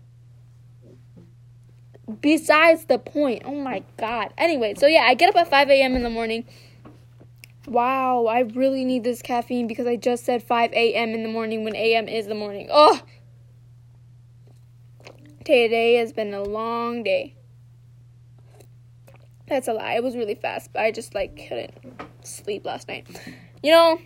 Besides 2.20 2.86
the 2.86 2.98
point. 2.98 3.42
Oh 3.44 3.54
my 3.54 3.82
god. 3.96 4.32
Anyway, 4.38 4.74
so 4.76 4.86
yeah, 4.86 5.02
I 5.02 5.14
get 5.14 5.28
up 5.28 5.36
at 5.36 5.48
5 5.48 5.68
a.m. 5.70 5.94
in 5.94 6.02
the 6.02 6.10
morning. 6.10 6.44
Wow, 7.66 8.26
I 8.26 8.40
really 8.40 8.84
need 8.84 9.04
this 9.04 9.22
caffeine 9.22 9.68
because 9.68 9.86
I 9.86 9.96
just 9.96 10.24
said 10.24 10.42
5 10.42 10.72
a.m. 10.72 11.10
in 11.10 11.22
the 11.22 11.28
morning 11.28 11.62
when 11.62 11.76
a.m. 11.76 12.08
is 12.08 12.26
the 12.26 12.34
morning. 12.34 12.68
Oh! 12.70 13.00
Today 15.44 15.94
has 15.94 16.12
been 16.12 16.34
a 16.34 16.42
long 16.42 17.02
day. 17.02 17.34
That's 19.48 19.68
a 19.68 19.72
lie. 19.72 19.94
It 19.94 20.02
was 20.02 20.16
really 20.16 20.34
fast, 20.34 20.72
but 20.72 20.82
I 20.82 20.90
just 20.90 21.14
like 21.14 21.36
couldn't 21.48 21.72
sleep 22.22 22.64
last 22.64 22.88
night. 22.88 23.06
You 23.62 23.70
know, 23.70 24.00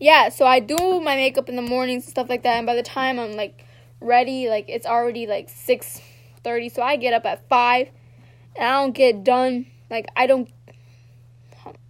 yeah, 0.00 0.28
so 0.28 0.44
I 0.44 0.58
do 0.58 1.00
my 1.00 1.14
makeup 1.14 1.48
in 1.48 1.56
the 1.56 1.62
mornings 1.62 2.04
and 2.04 2.10
stuff 2.10 2.28
like 2.28 2.42
that, 2.42 2.56
and 2.56 2.66
by 2.66 2.74
the 2.74 2.82
time 2.82 3.18
I'm 3.18 3.34
like 3.34 3.64
ready, 4.00 4.48
like 4.48 4.64
it's 4.68 4.86
already 4.86 5.26
like 5.26 5.48
6:30, 5.48 6.72
so 6.72 6.82
I 6.82 6.96
get 6.96 7.12
up 7.14 7.24
at 7.26 7.48
5 7.48 7.90
and 8.56 8.66
I 8.66 8.82
don't 8.82 8.94
get 8.94 9.22
done 9.22 9.66
like 9.88 10.06
I 10.16 10.26
don't 10.26 10.48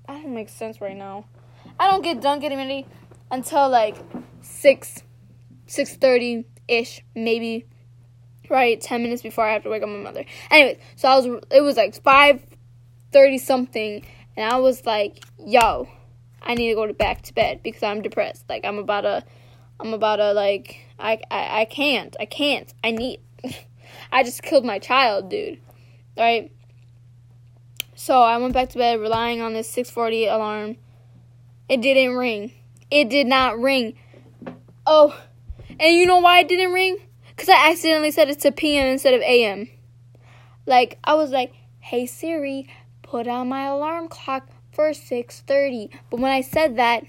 I 0.08 0.14
don't 0.20 0.34
make 0.34 0.48
sense 0.48 0.80
right 0.80 0.96
now. 0.96 1.24
I 1.78 1.90
don't 1.90 2.02
get 2.02 2.20
done 2.20 2.40
getting 2.40 2.58
ready 2.58 2.86
until 3.30 3.68
like 3.68 3.96
six, 4.42 5.02
six 5.66 5.96
thirty 5.96 6.44
ish, 6.68 7.02
maybe. 7.14 7.66
Right, 8.50 8.78
ten 8.78 9.02
minutes 9.02 9.22
before 9.22 9.46
I 9.46 9.54
have 9.54 9.62
to 9.62 9.70
wake 9.70 9.82
up 9.82 9.88
my 9.88 9.96
mother. 9.96 10.24
Anyways, 10.50 10.76
so 10.96 11.08
I 11.08 11.16
was. 11.16 11.42
It 11.50 11.62
was 11.62 11.76
like 11.76 12.00
five 12.02 12.44
thirty 13.10 13.38
something, 13.38 14.04
and 14.36 14.52
I 14.52 14.58
was 14.58 14.84
like, 14.84 15.24
"Yo, 15.38 15.88
I 16.42 16.54
need 16.54 16.68
to 16.68 16.74
go 16.74 16.86
to 16.86 16.92
back 16.92 17.22
to 17.22 17.34
bed 17.34 17.62
because 17.62 17.82
I'm 17.82 18.02
depressed. 18.02 18.44
Like 18.48 18.66
I'm 18.66 18.78
about 18.78 19.02
to, 19.02 19.24
I'm 19.80 19.94
about 19.94 20.16
to 20.16 20.32
like, 20.32 20.80
I, 20.98 21.20
I, 21.30 21.62
I 21.62 21.64
can't, 21.64 22.14
I 22.20 22.26
can't. 22.26 22.72
I 22.84 22.90
need. 22.90 23.20
I 24.12 24.22
just 24.22 24.42
killed 24.42 24.66
my 24.66 24.78
child, 24.78 25.30
dude. 25.30 25.60
Right." 26.18 26.52
So 27.96 28.20
I 28.20 28.36
went 28.38 28.54
back 28.54 28.70
to 28.70 28.78
bed 28.78 29.00
relying 29.00 29.40
on 29.40 29.52
this 29.52 29.70
640 29.70 30.26
alarm. 30.26 30.76
It 31.68 31.80
didn't 31.80 32.16
ring. 32.16 32.52
It 32.90 33.08
did 33.08 33.26
not 33.26 33.58
ring. 33.58 33.94
Oh, 34.86 35.18
and 35.68 35.96
you 35.96 36.04
know 36.04 36.18
why 36.18 36.40
it 36.40 36.48
didn't 36.48 36.72
ring? 36.72 36.98
Because 37.28 37.48
I 37.48 37.70
accidentally 37.70 38.10
set 38.10 38.28
it 38.28 38.40
to 38.40 38.52
PM 38.52 38.86
instead 38.86 39.14
of 39.14 39.22
AM. 39.22 39.68
Like, 40.66 40.98
I 41.04 41.14
was 41.14 41.30
like, 41.30 41.52
hey 41.80 42.06
Siri, 42.06 42.68
put 43.02 43.28
on 43.28 43.48
my 43.48 43.66
alarm 43.66 44.08
clock 44.08 44.48
for 44.72 44.90
6.30. 44.90 45.90
But 46.10 46.20
when 46.20 46.32
I 46.32 46.40
said 46.40 46.76
that, 46.76 47.04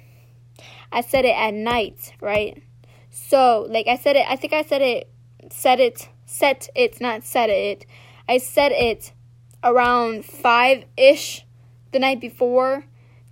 I 0.91 1.01
said 1.01 1.25
it 1.25 1.35
at 1.35 1.53
night, 1.53 2.13
right? 2.21 2.61
So, 3.09 3.65
like, 3.69 3.87
I 3.87 3.97
said 3.97 4.15
it, 4.15 4.25
I 4.29 4.35
think 4.35 4.53
I 4.53 4.61
said 4.61 4.81
it, 4.81 5.09
set 5.49 5.79
it, 5.79 6.09
set 6.25 6.69
it, 6.75 7.01
not 7.01 7.23
set 7.23 7.49
it. 7.49 7.85
I 8.27 8.37
said 8.37 8.71
it 8.71 9.11
around 9.65 10.23
5 10.23 10.85
ish 10.95 11.45
the 11.91 11.99
night 11.99 12.21
before 12.21 12.85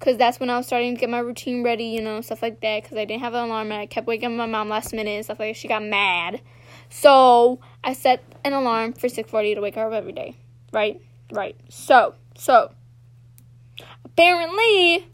because 0.03 0.17
that's 0.17 0.37
when 0.37 0.49
I 0.49 0.57
was 0.57 0.65
starting 0.65 0.95
to 0.95 0.99
get 0.99 1.09
my 1.09 1.19
routine 1.19 1.63
ready, 1.63 1.85
you 1.85 2.01
know, 2.01 2.19
stuff 2.19 2.41
like 2.41 2.59
that. 2.59 2.83
Because 2.83 2.97
I 2.97 3.05
didn't 3.05 3.21
have 3.21 3.33
an 3.33 3.45
alarm 3.45 3.71
and 3.71 3.79
I 3.79 3.85
kept 3.85 4.05
waking 4.05 4.35
my 4.35 4.45
mom 4.45 4.67
last 4.67 4.91
minute 4.91 5.11
and 5.11 5.23
stuff 5.23 5.39
like 5.39 5.53
that. 5.53 5.57
She 5.57 5.69
got 5.69 5.81
mad, 5.81 6.41
so 6.89 7.61
I 7.85 7.93
set 7.93 8.21
an 8.43 8.51
alarm 8.51 8.93
for 8.93 9.07
six 9.07 9.31
forty 9.31 9.55
to 9.55 9.61
wake 9.61 9.75
her 9.75 9.87
up 9.87 9.93
every 9.93 10.11
day. 10.11 10.35
Right, 10.73 11.01
right. 11.31 11.55
So, 11.69 12.15
so 12.35 12.73
apparently 14.03 15.07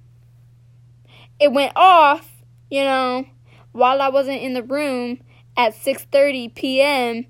it 1.40 1.52
went 1.52 1.74
off, 1.76 2.44
you 2.72 2.84
know, 2.84 3.26
while 3.74 4.02
I 4.02 4.10
wasn't 4.10 4.42
in 4.42 4.54
the 4.54 4.64
room 4.64 5.20
at 5.56 5.76
six 5.76 6.04
thirty 6.04 6.50
p.m. 6.50 7.28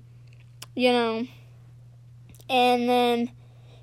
You 0.74 0.92
know, 0.92 1.26
and 2.48 2.88
then 2.88 3.32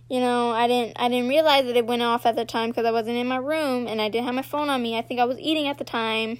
you 0.09 0.21
know, 0.21 0.51
I 0.51 0.67
didn't 0.67 0.93
I 0.99 1.09
didn't 1.09 1.27
realize 1.27 1.65
that 1.65 1.75
it 1.75 1.85
went 1.85 2.01
off 2.01 2.25
at 2.25 2.35
the 2.35 2.45
time 2.45 2.69
because 2.69 2.85
I 2.85 2.91
wasn't 2.91 3.17
in 3.17 3.27
my 3.27 3.37
room 3.37 3.87
and 3.87 4.01
I 4.01 4.09
didn't 4.09 4.25
have 4.25 4.35
my 4.35 4.41
phone 4.41 4.69
on 4.69 4.81
me. 4.81 4.97
I 4.97 5.01
think 5.01 5.19
I 5.19 5.25
was 5.25 5.39
eating 5.39 5.67
at 5.67 5.77
the 5.77 5.83
time. 5.83 6.39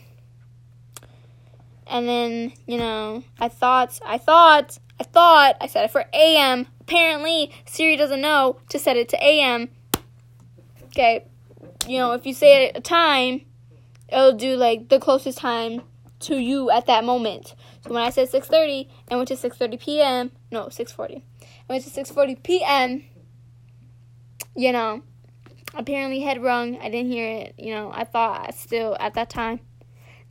And 1.86 2.08
then, 2.08 2.54
you 2.66 2.78
know, 2.78 3.24
I 3.40 3.50
thought 3.50 4.00
I 4.06 4.18
thought 4.18 4.78
I 5.00 5.04
thought 5.04 5.56
I 5.60 5.68
set 5.68 5.86
it 5.86 5.92
for 5.92 6.06
AM. 6.14 6.68
Apparently, 6.80 7.52
Siri 7.66 7.98
doesn't 7.98 8.22
know 8.22 8.60
to 8.70 8.80
set 8.80 8.96
it 8.96 9.10
to 9.10 9.24
AM. 9.24 9.70
Okay. 10.88 11.26
You 11.86 11.98
know, 11.98 12.14
if 12.14 12.26
you 12.26 12.34
say 12.34 12.70
a 12.70 12.82
time, 12.82 13.42
it'll 14.08 14.34
do 14.34 14.56
like 14.56 14.88
the 14.88 15.00
closest 15.00 15.40
time 15.40 15.82
to 16.22 16.38
you 16.38 16.72
at 16.72 16.86
that 16.88 17.04
moment. 17.04 17.54
So 17.82 17.94
when 17.94 18.04
I 18.04 18.12
said 18.12 18.30
6:30 18.30 18.88
and 19.10 19.20
went 19.20 19.28
to 19.28 19.36
6:30 19.36 19.80
p.m., 19.80 20.32
no, 20.52 20.68
6:40. 20.68 21.22
I 21.42 21.74
went 21.74 21.84
to 21.84 21.90
6:40 21.90 22.44
p.m 22.44 23.04
you 24.58 24.72
know, 24.72 25.04
apparently 25.76 26.20
head 26.20 26.42
rung. 26.42 26.78
I 26.80 26.90
didn't 26.90 27.12
hear 27.12 27.30
it. 27.30 27.56
You 27.58 27.76
know, 27.76 27.92
I 27.94 28.04
thought 28.04 28.48
I 28.48 28.52
still 28.52 28.98
at 29.00 29.14
that 29.14 29.30
time 29.30 29.60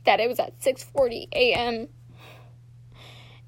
that 0.05 0.19
it 0.19 0.27
was 0.27 0.39
at 0.39 0.59
6:40 0.59 1.29
a.m. 1.31 1.87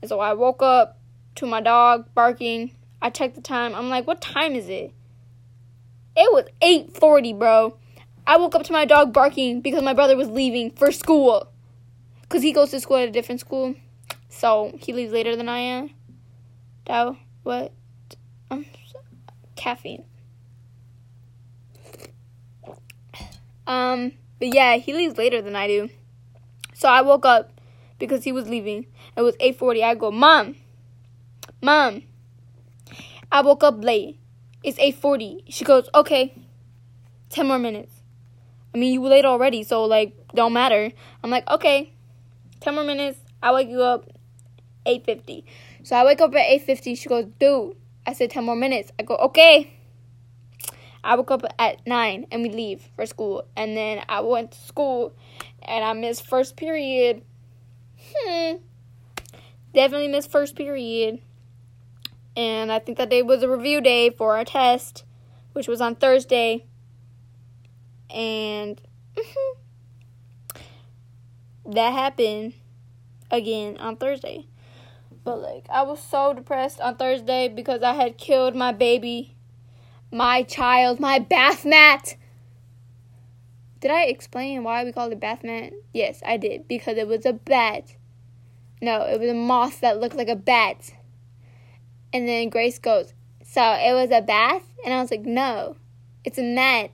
And 0.01 0.07
so 0.07 0.21
I 0.21 0.33
woke 0.33 0.61
up 0.61 0.97
to 1.35 1.45
my 1.45 1.59
dog 1.61 2.05
barking. 2.15 2.71
I 3.01 3.09
checked 3.09 3.35
the 3.35 3.41
time. 3.41 3.75
I'm 3.75 3.89
like, 3.89 4.07
"What 4.07 4.21
time 4.21 4.55
is 4.55 4.69
it?" 4.69 4.93
It 6.15 6.31
was 6.33 6.45
8:40, 6.61 7.33
bro. 7.37 7.77
I 8.25 8.37
woke 8.37 8.55
up 8.55 8.63
to 8.63 8.73
my 8.73 8.85
dog 8.85 9.11
barking 9.11 9.59
because 9.59 9.83
my 9.83 9.93
brother 9.93 10.15
was 10.15 10.29
leaving 10.29 10.71
for 10.71 10.91
school. 10.91 11.47
Cuz 12.29 12.41
he 12.41 12.53
goes 12.53 12.71
to 12.71 12.79
school 12.79 12.97
at 12.97 13.09
a 13.09 13.11
different 13.11 13.41
school. 13.41 13.75
So, 14.29 14.77
he 14.79 14.93
leaves 14.93 15.11
later 15.11 15.35
than 15.35 15.49
I 15.49 15.59
am. 15.59 15.89
That 16.85 17.15
what? 17.43 17.73
Um, 18.51 18.65
caffeine. 19.55 20.08
Um, 23.69 24.13
but 24.39 24.53
yeah, 24.53 24.77
he 24.77 24.93
leaves 24.93 25.17
later 25.17 25.43
than 25.43 25.55
I 25.55 25.67
do. 25.67 25.89
So 26.73 26.89
I 26.89 27.01
woke 27.01 27.23
up 27.23 27.61
because 27.99 28.23
he 28.23 28.31
was 28.31 28.49
leaving. 28.49 28.87
It 29.15 29.21
was 29.21 29.35
8:40. 29.39 29.83
I 29.83 29.93
go, 29.93 30.11
"Mom. 30.11 30.55
Mom. 31.61 32.01
I 33.31 33.41
woke 33.41 33.63
up 33.63 33.83
late. 33.83 34.17
It's 34.63 34.79
8:40." 34.79 35.43
She 35.49 35.63
goes, 35.63 35.87
"Okay. 35.93 36.33
10 37.29 37.47
more 37.47 37.59
minutes." 37.59 38.01
I 38.73 38.79
mean, 38.79 38.91
you 38.91 39.01
were 39.01 39.09
late 39.09 39.25
already, 39.25 39.61
so 39.61 39.85
like 39.85 40.15
don't 40.33 40.53
matter. 40.53 40.91
I'm 41.23 41.29
like, 41.29 41.47
"Okay. 41.47 41.93
10 42.61 42.73
more 42.73 42.83
minutes. 42.83 43.19
I 43.43 43.53
wake 43.53 43.69
you 43.69 43.83
up 43.83 44.09
8:50." 44.87 45.45
So 45.83 45.95
I 45.95 46.03
wake 46.03 46.21
up 46.21 46.33
at 46.33 46.49
8:50. 46.49 46.95
She 46.95 47.07
goes, 47.07 47.25
"Dude." 47.37 47.75
I 48.07 48.13
said 48.13 48.31
10 48.31 48.45
more 48.45 48.55
minutes. 48.55 48.91
I 48.97 49.03
go, 49.03 49.15
"Okay." 49.17 49.78
I 51.03 51.15
woke 51.15 51.31
up 51.31 51.43
at 51.57 51.85
9 51.87 52.27
and 52.31 52.41
we 52.41 52.49
leave 52.49 52.89
for 52.95 53.05
school. 53.05 53.45
And 53.55 53.75
then 53.75 54.03
I 54.09 54.21
went 54.21 54.51
to 54.51 54.57
school 54.59 55.15
and 55.61 55.83
I 55.83 55.93
missed 55.93 56.27
first 56.27 56.57
period. 56.57 57.23
Hmm. 58.15 58.57
Definitely 59.73 60.09
missed 60.09 60.31
first 60.31 60.55
period. 60.55 61.21
And 62.35 62.71
I 62.71 62.79
think 62.79 62.97
that 62.97 63.09
day 63.09 63.21
was 63.21 63.43
a 63.43 63.49
review 63.49 63.81
day 63.81 64.09
for 64.09 64.37
our 64.37 64.45
test, 64.45 65.03
which 65.53 65.67
was 65.67 65.81
on 65.81 65.95
Thursday. 65.95 66.65
And 68.09 68.81
that 71.65 71.91
happened 71.91 72.53
again 73.31 73.77
on 73.77 73.95
Thursday. 73.97 74.47
But 75.23 75.41
like 75.41 75.65
I 75.69 75.83
was 75.83 76.01
so 76.01 76.33
depressed 76.33 76.81
on 76.81 76.95
Thursday 76.95 77.47
because 77.47 77.83
I 77.83 77.93
had 77.93 78.17
killed 78.17 78.55
my 78.55 78.71
baby 78.71 79.35
my 80.11 80.43
child, 80.43 80.99
my 80.99 81.19
bath 81.19 81.65
mat. 81.65 82.15
Did 83.79 83.91
I 83.91 84.03
explain 84.05 84.63
why 84.63 84.83
we 84.83 84.91
called 84.91 85.13
it 85.13 85.19
bath 85.19 85.43
mat? 85.43 85.71
Yes, 85.93 86.21
I 86.25 86.37
did. 86.37 86.67
Because 86.67 86.97
it 86.97 87.07
was 87.07 87.25
a 87.25 87.33
bat. 87.33 87.95
No, 88.81 89.03
it 89.03 89.19
was 89.19 89.29
a 89.29 89.33
moth 89.33 89.81
that 89.81 89.99
looked 89.99 90.15
like 90.15 90.27
a 90.27 90.35
bat. 90.35 90.91
And 92.11 92.27
then 92.27 92.49
Grace 92.49 92.79
goes, 92.79 93.13
So 93.43 93.61
it 93.61 93.93
was 93.93 94.11
a 94.11 94.21
bath? 94.21 94.63
And 94.83 94.93
I 94.93 95.01
was 95.01 95.11
like, 95.11 95.21
No, 95.21 95.75
it's 96.23 96.37
a 96.37 96.43
mat. 96.43 96.91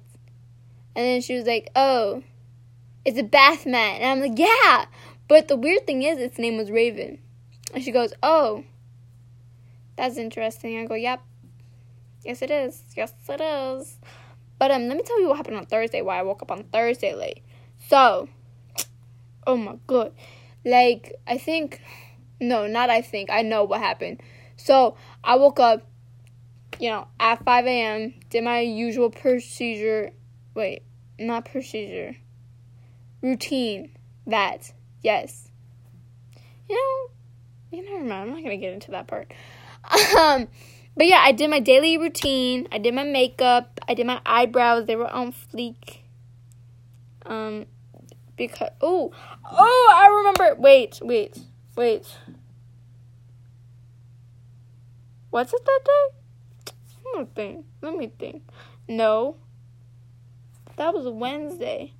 And 0.96 1.06
then 1.06 1.22
she 1.22 1.36
was 1.36 1.46
like, 1.46 1.70
Oh, 1.76 2.24
it's 3.04 3.20
a 3.20 3.24
bath 3.24 3.66
mat. 3.66 4.02
And 4.02 4.06
I'm 4.06 4.30
like, 4.30 4.38
Yeah. 4.38 4.86
But 5.28 5.48
the 5.48 5.56
weird 5.56 5.88
thing 5.88 6.04
is, 6.04 6.20
its 6.20 6.38
name 6.38 6.58
was 6.58 6.70
Raven. 6.70 7.20
And 7.74 7.84
she 7.84 7.92
goes, 7.92 8.14
Oh, 8.22 8.64
that's 9.96 10.18
interesting. 10.18 10.78
I 10.78 10.86
go, 10.86 10.96
Yep. 10.96 11.22
Yes, 12.25 12.41
it 12.41 12.50
is. 12.50 12.82
Yes, 12.98 13.13
it 13.29 13.39
is. 13.39 14.00
But 14.58 14.72
um, 14.72 14.88
let 14.88 14.98
me 14.98 15.03
tell 15.03 15.22
you 15.22 15.29
what 15.29 15.38
happened 15.38 15.58
on 15.58 15.67
Thursday. 15.67 16.01
Why 16.01 16.20
I 16.20 16.24
woke 16.24 16.41
up 16.41 16.50
on 16.51 16.63
Thursday 16.63 17.13
late. 17.13 17.44
So, 17.88 18.27
oh 19.48 19.55
my 19.55 19.77
god, 19.86 20.12
like 20.65 21.13
I 21.27 21.38
think, 21.38 21.82
no, 22.41 22.65
not 22.65 22.89
I 22.89 23.01
think. 23.01 23.29
I 23.29 23.44
know 23.44 23.63
what 23.63 23.79
happened. 23.79 24.22
So 24.58 24.98
I 25.24 25.36
woke 25.36 25.60
up, 25.60 25.88
you 26.79 26.89
know, 26.89 27.08
at 27.20 27.44
five 27.44 27.67
a.m. 27.67 28.15
Did 28.32 28.44
my 28.44 28.62
usual 28.62 29.12
procedure. 29.12 30.12
Wait, 30.55 30.82
not 31.20 31.46
procedure. 31.46 32.15
Routine. 33.22 33.91
That 34.25 34.74
yes. 35.03 35.50
You 36.67 36.75
know, 36.75 37.77
you 37.77 37.86
never 37.86 38.03
mind. 38.03 38.13
I'm 38.24 38.29
not 38.32 38.41
gonna 38.41 38.58
get 38.58 38.74
into 38.74 38.91
that 38.91 39.05
part. 39.05 39.32
Um 40.17 40.48
but 40.96 41.08
yeah, 41.08 41.22
I 41.24 41.32
did 41.32 41.50
my 41.50 41.60
daily 41.60 41.98
routine. 41.98 42.68
I 42.72 42.78
did 42.78 42.94
my 42.94 43.04
makeup. 43.04 43.80
I 43.88 43.94
did 43.94 44.06
my 44.08 44.22
eyebrows. 44.25 44.86
They 44.86 44.96
were 44.96 45.12
on 45.12 45.34
fleek. 45.34 46.00
Um, 47.25 47.66
because 48.38 48.70
oh 48.82 49.12
oh 49.52 49.94
I 49.96 50.08
remember. 50.18 50.62
Wait 50.62 51.00
wait 51.01 51.40
wait. 51.75 52.08
What's 55.29 55.53
it 55.53 55.66
that 55.66 55.79
day? 55.84 56.74
Let 57.03 57.20
me 57.20 57.27
think. 57.36 57.66
Let 57.81 57.98
me 57.98 58.12
think. 58.18 58.44
No. 58.88 59.36
That 60.77 60.94
was 60.94 61.08
Wednesday. 61.08 61.94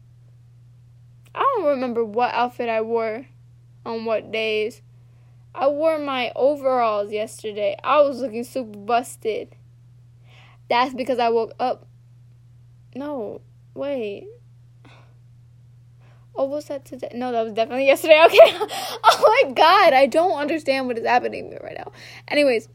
I 1.34 1.39
don't 1.39 1.65
remember 1.65 2.03
what 2.03 2.34
outfit 2.34 2.69
I 2.69 2.81
wore 2.81 3.25
on 3.86 4.05
what 4.05 4.31
days. 4.31 4.81
I 5.57 5.67
wore 5.67 5.97
my 5.97 6.31
overalls 6.35 7.11
yesterday. 7.11 7.77
I 7.83 8.01
was 8.01 8.19
looking 8.19 8.43
super 8.43 8.77
busted. 8.77 9.55
That's 10.69 10.93
because 10.93 11.17
I 11.17 11.29
woke 11.29 11.53
up. 11.59 11.87
No, 12.93 13.41
wait. 13.73 14.27
Oh, 16.35 16.45
was 16.45 16.65
that 16.65 16.83
today? 16.83 17.11
No, 17.13 17.31
that 17.31 17.43
was 17.43 17.53
definitely 17.53 17.85
yesterday. 17.87 18.21
Okay. 18.25 18.37
oh 19.03 19.41
my 19.45 19.51
god, 19.53 19.93
I 19.93 20.07
don't 20.07 20.37
understand 20.37 20.87
what 20.87 20.97
is 20.97 21.05
happening 21.05 21.45
to 21.45 21.51
me 21.51 21.57
right 21.63 21.77
now. 21.77 21.93
Anyways, 22.27 22.67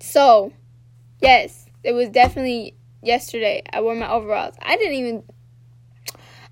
so 0.00 0.52
yes, 1.20 1.66
it 1.84 1.92
was 1.92 2.08
definitely 2.08 2.74
yesterday. 3.02 3.62
I 3.72 3.80
wore 3.80 3.94
my 3.94 4.10
overalls. 4.10 4.54
I 4.60 4.76
didn't 4.76 4.94
even 4.94 5.22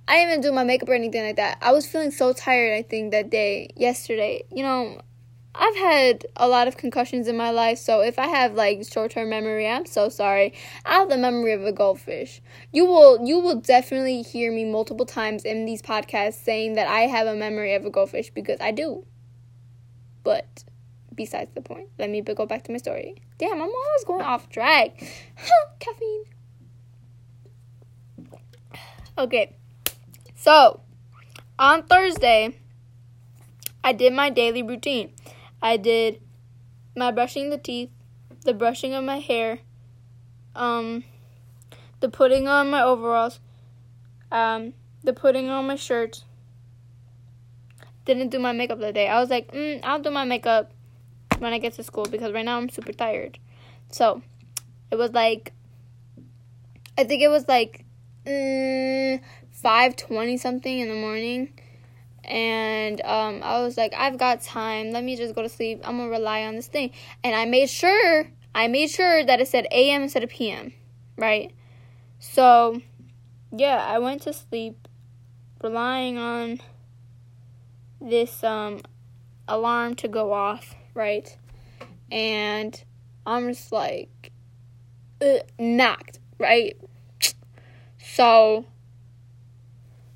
I 0.07 0.17
didn't 0.17 0.31
even 0.31 0.41
do 0.43 0.53
my 0.53 0.65
makeup 0.65 0.89
or 0.89 0.95
anything 0.95 1.25
like 1.25 1.37
that. 1.37 1.59
I 1.61 1.73
was 1.73 1.87
feeling 1.87 2.11
so 2.11 2.33
tired, 2.33 2.77
I 2.77 2.83
think, 2.83 3.13
that 3.13 3.31
day, 3.31 3.71
yesterday. 3.77 4.45
You 4.53 4.65
know, 4.65 5.01
I've 5.63 5.77
had 5.77 6.25
a 6.37 6.49
lot 6.49 6.69
of 6.69 6.79
concussions 6.79 7.29
in 7.29 7.37
my 7.37 7.51
life, 7.51 7.77
so 7.77 8.01
if 8.01 8.19
I 8.19 8.29
have 8.29 8.55
like 8.55 8.83
short-term 8.91 9.29
memory, 9.29 9.69
I'm 9.69 9.85
so 9.85 10.09
sorry. 10.09 10.55
I 10.87 10.95
have 10.95 11.11
the 11.11 11.19
memory 11.19 11.53
of 11.53 11.63
a 11.67 11.71
goldfish. 11.71 12.41
You 12.73 12.87
will 12.87 13.27
you 13.27 13.39
will 13.39 13.57
definitely 13.57 14.23
hear 14.23 14.51
me 14.51 14.65
multiple 14.65 15.05
times 15.05 15.45
in 15.45 15.67
these 15.67 15.83
podcasts 15.83 16.43
saying 16.43 16.77
that 16.77 16.87
I 16.89 17.01
have 17.01 17.27
a 17.27 17.35
memory 17.35 17.75
of 17.75 17.85
a 17.85 17.91
goldfish 17.91 18.31
because 18.31 18.59
I 18.59 18.71
do. 18.71 19.05
But 20.25 20.65
besides 21.15 21.51
the 21.55 21.61
point, 21.61 21.89
let 21.99 22.09
me 22.09 22.23
go 22.23 22.47
back 22.47 22.65
to 22.65 22.73
my 22.73 22.79
story. 22.79 23.17
Damn, 23.37 23.53
I'm 23.53 23.61
always 23.61 24.05
going 24.07 24.23
off 24.23 24.49
track. 24.49 24.99
Caffeine. 25.79 26.25
Okay. 29.19 29.55
So, 30.37 30.81
on 31.59 31.83
Thursday, 31.83 32.57
I 33.85 33.93
did 33.93 34.15
my 34.15 34.31
daily 34.31 34.63
routine. 34.63 35.13
I 35.63 35.77
did 35.77 36.21
my 36.97 37.11
brushing 37.11 37.51
the 37.51 37.59
teeth, 37.59 37.91
the 38.45 38.55
brushing 38.55 38.95
of 38.95 39.05
my 39.05 39.19
hair, 39.19 39.61
um, 40.55 41.05
the 42.01 42.09
putting 42.09 42.49
on 42.49 42.71
my 42.71 42.83
overalls, 42.83 43.41
um, 44.33 44.73
the 45.03 45.13
putting 45.13 45.49
on 45.49 45.67
my 45.67 45.77
shirt. 45.77 46.25
Didn't 48.05 48.31
do 48.31 48.39
my 48.39 48.53
makeup 48.53 48.81
that 48.81 48.95
day. 48.95 49.09
I 49.09 49.21
was 49.21 49.31
like, 49.31 49.53
mm, 49.53 49.81
I'll 49.85 50.01
do 50.01 50.11
my 50.11 50.25
makeup 50.25 50.73
when 51.39 51.53
I 51.53 51.59
get 51.59 51.75
to 51.75 51.83
school 51.83 52.07
because 52.07 52.33
right 52.33 52.45
now 52.45 52.57
I'm 52.57 52.69
super 52.69 52.93
tired. 52.93 53.39
So 53.91 54.23
it 54.91 54.97
was 54.97 55.13
like, 55.13 55.53
I 56.99 57.05
think 57.05 57.23
it 57.23 57.29
was 57.29 57.47
like 57.47 57.85
mm, 58.27 59.21
five 59.53 59.97
twenty 59.97 60.37
something 60.37 60.79
in 60.79 60.89
the 60.89 60.95
morning 60.95 61.53
and 62.31 63.01
um, 63.01 63.41
I 63.43 63.61
was 63.61 63.77
like, 63.77 63.93
I've 63.93 64.17
got 64.17 64.41
time. 64.41 64.93
Let 64.93 65.03
me 65.03 65.17
just 65.17 65.35
go 65.35 65.43
to 65.43 65.49
sleep. 65.49 65.81
I'm 65.83 65.99
gonna 65.99 66.11
rely 66.11 66.45
on 66.45 66.55
this 66.55 66.69
thing. 66.69 66.93
And 67.25 67.35
I 67.35 67.45
made 67.45 67.69
sure, 67.69 68.31
I 68.55 68.69
made 68.69 68.89
sure 68.89 69.25
that 69.25 69.41
it 69.41 69.49
said 69.49 69.67
AM 69.73 70.03
instead 70.03 70.23
of 70.23 70.31
PM, 70.31 70.73
right? 71.17 71.53
So, 72.21 72.81
yeah, 73.51 73.85
I 73.85 73.99
went 73.99 74.23
to 74.23 74.33
sleep, 74.33 74.87
relying 75.61 76.19
on 76.19 76.61
this 78.01 78.45
um 78.45 78.81
alarm 79.49 79.97
to 79.97 80.07
go 80.07 80.33
off, 80.33 80.77
right? 80.95 81.37
And 82.13 82.81
I'm 83.27 83.49
just 83.49 83.73
like 83.73 84.31
uh, 85.21 85.41
knocked, 85.59 86.21
right? 86.39 86.77
So, 87.99 88.67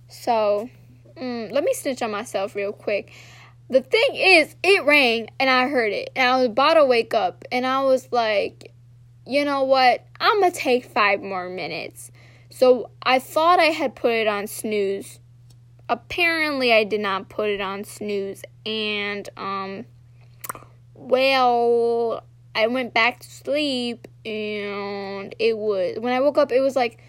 so 0.09 0.71
mm, 1.17 1.53
let 1.53 1.65
me 1.65 1.75
snitch 1.75 2.03
on 2.03 2.11
myself 2.11 2.55
real 2.55 2.73
quick. 2.73 3.13
The 3.71 3.81
thing 3.81 4.11
is, 4.15 4.57
it 4.63 4.85
rang 4.85 5.29
and 5.41 5.49
I 5.49 5.69
heard 5.69 5.93
it, 5.93 6.11
and 6.15 6.29
I 6.29 6.37
was 6.37 6.47
about 6.47 6.75
to 6.75 6.85
wake 6.85 7.15
up, 7.15 7.45
and 7.51 7.67
I 7.67 7.83
was 7.83 8.09
like, 8.13 8.73
you 9.27 9.45
know 9.45 9.65
what? 9.65 10.07
I'm 10.21 10.41
gonna 10.41 10.53
take 10.53 10.85
five 10.85 11.23
more 11.23 11.49
minutes. 11.49 12.11
So 12.51 12.91
I 13.03 13.19
thought 13.19 13.59
I 13.59 13.65
had 13.65 13.95
put 13.95 14.13
it 14.13 14.27
on 14.27 14.47
snooze. 14.47 15.19
Apparently, 15.89 16.73
I 16.73 16.85
did 16.85 17.01
not 17.01 17.29
put 17.29 17.49
it 17.51 17.61
on 17.61 17.85
snooze, 17.85 18.43
and 18.65 19.29
um, 19.37 19.87
well, 20.95 22.23
I 22.55 22.67
went 22.69 22.95
back 22.95 23.21
to 23.21 23.31
sleep, 23.31 24.09
and 24.25 25.35
it 25.39 25.57
was 25.59 25.99
when 25.99 26.13
I 26.13 26.21
woke 26.21 26.39
up, 26.39 26.53
it 26.53 26.61
was 26.61 26.77
like 26.77 27.03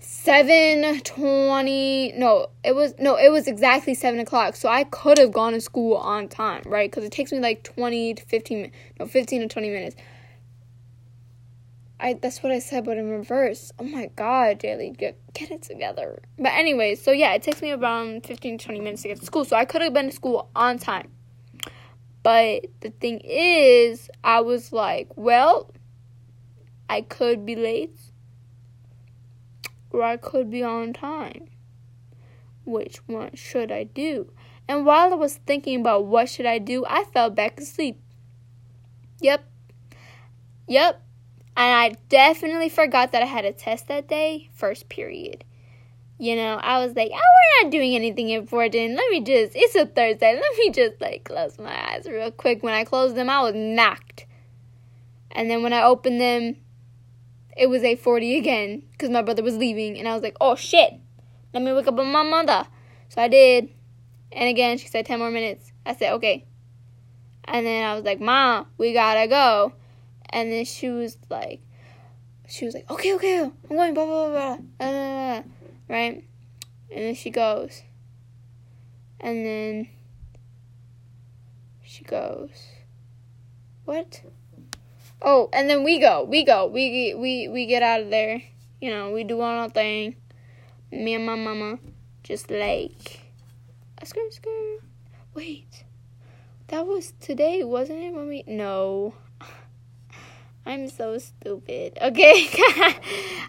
7.20 0.00 2.16
no 2.16 2.46
it 2.64 2.74
was 2.74 2.94
no 2.98 3.16
it 3.16 3.30
was 3.30 3.46
exactly 3.46 3.92
7 3.92 4.18
o'clock 4.18 4.56
so 4.56 4.66
i 4.68 4.82
could 4.84 5.18
have 5.18 5.30
gone 5.30 5.52
to 5.52 5.60
school 5.60 5.96
on 5.96 6.26
time 6.26 6.62
right 6.64 6.90
because 6.90 7.04
it 7.04 7.12
takes 7.12 7.32
me 7.32 7.38
like 7.38 7.62
20 7.64 8.14
to 8.14 8.24
15 8.24 8.72
no 8.98 9.06
15 9.06 9.40
to 9.42 9.48
20 9.48 9.68
minutes 9.68 9.96
I 12.00 12.14
that's 12.14 12.42
what 12.42 12.50
I 12.50 12.58
said, 12.58 12.84
but 12.84 12.96
in 12.96 13.10
reverse. 13.10 13.72
Oh 13.78 13.84
my 13.84 14.10
god, 14.16 14.60
Jaylee, 14.60 14.96
get 14.96 15.18
get 15.34 15.50
it 15.50 15.62
together. 15.62 16.22
But 16.38 16.52
anyway, 16.54 16.94
so 16.94 17.12
yeah, 17.12 17.34
it 17.34 17.42
takes 17.42 17.60
me 17.60 17.72
around 17.72 18.26
15 18.26 18.58
to 18.58 18.64
20 18.64 18.80
minutes 18.80 19.02
to 19.02 19.08
get 19.08 19.20
to 19.20 19.26
school. 19.26 19.44
So 19.44 19.56
I 19.56 19.64
could 19.64 19.82
have 19.82 19.92
been 19.92 20.06
to 20.06 20.12
school 20.12 20.48
on 20.56 20.78
time. 20.78 21.10
But 22.22 22.66
the 22.80 22.90
thing 22.90 23.20
is, 23.20 24.10
I 24.24 24.40
was 24.40 24.72
like, 24.72 25.08
well, 25.16 25.72
I 26.88 27.02
could 27.02 27.46
be 27.46 27.56
late 27.56 27.98
or 29.90 30.02
I 30.02 30.16
could 30.16 30.50
be 30.50 30.62
on 30.62 30.92
time. 30.92 31.48
Which 32.64 32.98
one 33.06 33.34
should 33.34 33.72
I 33.72 33.84
do? 33.84 34.32
And 34.68 34.86
while 34.86 35.12
I 35.12 35.16
was 35.16 35.36
thinking 35.46 35.80
about 35.80 36.06
what 36.06 36.28
should 36.28 36.46
I 36.46 36.58
do, 36.58 36.84
I 36.88 37.04
fell 37.04 37.30
back 37.30 37.58
asleep. 37.58 38.00
Yep. 39.20 39.44
Yep. 40.68 41.02
And 41.56 41.74
I 41.74 41.96
definitely 42.08 42.68
forgot 42.68 43.12
that 43.12 43.22
I 43.22 43.26
had 43.26 43.44
a 43.44 43.52
test 43.52 43.88
that 43.88 44.08
day, 44.08 44.48
first 44.54 44.88
period. 44.88 45.44
You 46.18 46.36
know, 46.36 46.56
I 46.62 46.84
was 46.84 46.94
like, 46.94 47.10
oh, 47.12 47.16
we're 47.16 47.64
not 47.64 47.72
doing 47.72 47.94
anything 47.94 48.28
important. 48.28 48.94
Let 48.94 49.10
me 49.10 49.22
just, 49.22 49.52
it's 49.56 49.74
a 49.74 49.86
Thursday. 49.86 50.34
Let 50.34 50.58
me 50.58 50.70
just 50.70 51.00
like 51.00 51.24
close 51.24 51.58
my 51.58 51.92
eyes 51.92 52.06
real 52.06 52.30
quick. 52.30 52.62
When 52.62 52.74
I 52.74 52.84
closed 52.84 53.16
them, 53.16 53.28
I 53.28 53.40
was 53.40 53.54
knocked. 53.54 54.26
And 55.32 55.50
then 55.50 55.62
when 55.62 55.72
I 55.72 55.82
opened 55.82 56.20
them, 56.20 56.56
it 57.56 57.68
was 57.68 57.82
8.40 57.82 58.38
again 58.38 58.82
because 58.92 59.10
my 59.10 59.22
brother 59.22 59.42
was 59.42 59.56
leaving. 59.56 59.98
And 59.98 60.08
I 60.08 60.14
was 60.14 60.22
like, 60.22 60.36
oh 60.40 60.54
shit, 60.54 60.94
let 61.52 61.62
me 61.62 61.72
wake 61.72 61.86
up 61.86 61.94
my 61.94 62.22
mother. 62.22 62.66
So 63.08 63.20
I 63.22 63.28
did. 63.28 63.70
And 64.32 64.48
again, 64.48 64.78
she 64.78 64.88
said 64.88 65.06
10 65.06 65.18
more 65.18 65.30
minutes. 65.30 65.72
I 65.84 65.94
said, 65.94 66.12
okay. 66.14 66.46
And 67.44 67.66
then 67.66 67.84
I 67.84 67.94
was 67.94 68.04
like, 68.04 68.20
Mom, 68.20 68.66
we 68.78 68.92
gotta 68.92 69.26
go. 69.26 69.72
And 70.30 70.52
then 70.52 70.64
she 70.64 70.88
was 70.90 71.18
like, 71.28 71.60
she 72.48 72.64
was 72.64 72.74
like, 72.74 72.88
okay, 72.90 73.14
okay, 73.14 73.40
I'm 73.40 73.76
going, 73.76 73.94
blah, 73.94 74.06
blah, 74.06 74.28
blah, 74.28 74.56
blah, 74.56 74.56
blah, 74.78 75.42
blah, 75.42 75.42
right? 75.88 76.24
And 76.90 77.04
then 77.04 77.14
she 77.14 77.30
goes. 77.30 77.82
And 79.20 79.44
then 79.44 79.88
she 81.82 82.04
goes, 82.04 82.50
what? 83.84 84.22
Oh, 85.22 85.50
and 85.52 85.68
then 85.68 85.84
we 85.84 85.98
go, 85.98 86.24
we 86.24 86.44
go, 86.44 86.66
we 86.66 87.14
we 87.14 87.48
we 87.48 87.66
get 87.66 87.82
out 87.82 88.00
of 88.00 88.10
there. 88.10 88.42
You 88.80 88.90
know, 88.90 89.12
we 89.12 89.22
do 89.24 89.40
our 89.42 89.68
thing. 89.68 90.16
Me 90.90 91.14
and 91.14 91.26
my 91.26 91.34
mama, 91.34 91.78
just 92.22 92.50
like 92.50 93.20
a 93.98 94.06
skirt, 94.06 94.32
skirt. 94.32 94.78
Wait, 95.34 95.84
that 96.68 96.86
was 96.86 97.12
today, 97.20 97.62
wasn't 97.62 97.98
it? 97.98 98.14
When 98.14 98.28
we 98.28 98.44
no, 98.46 99.14
I'm 100.66 100.88
so 100.88 101.18
stupid. 101.18 101.98
Okay. 102.00 102.48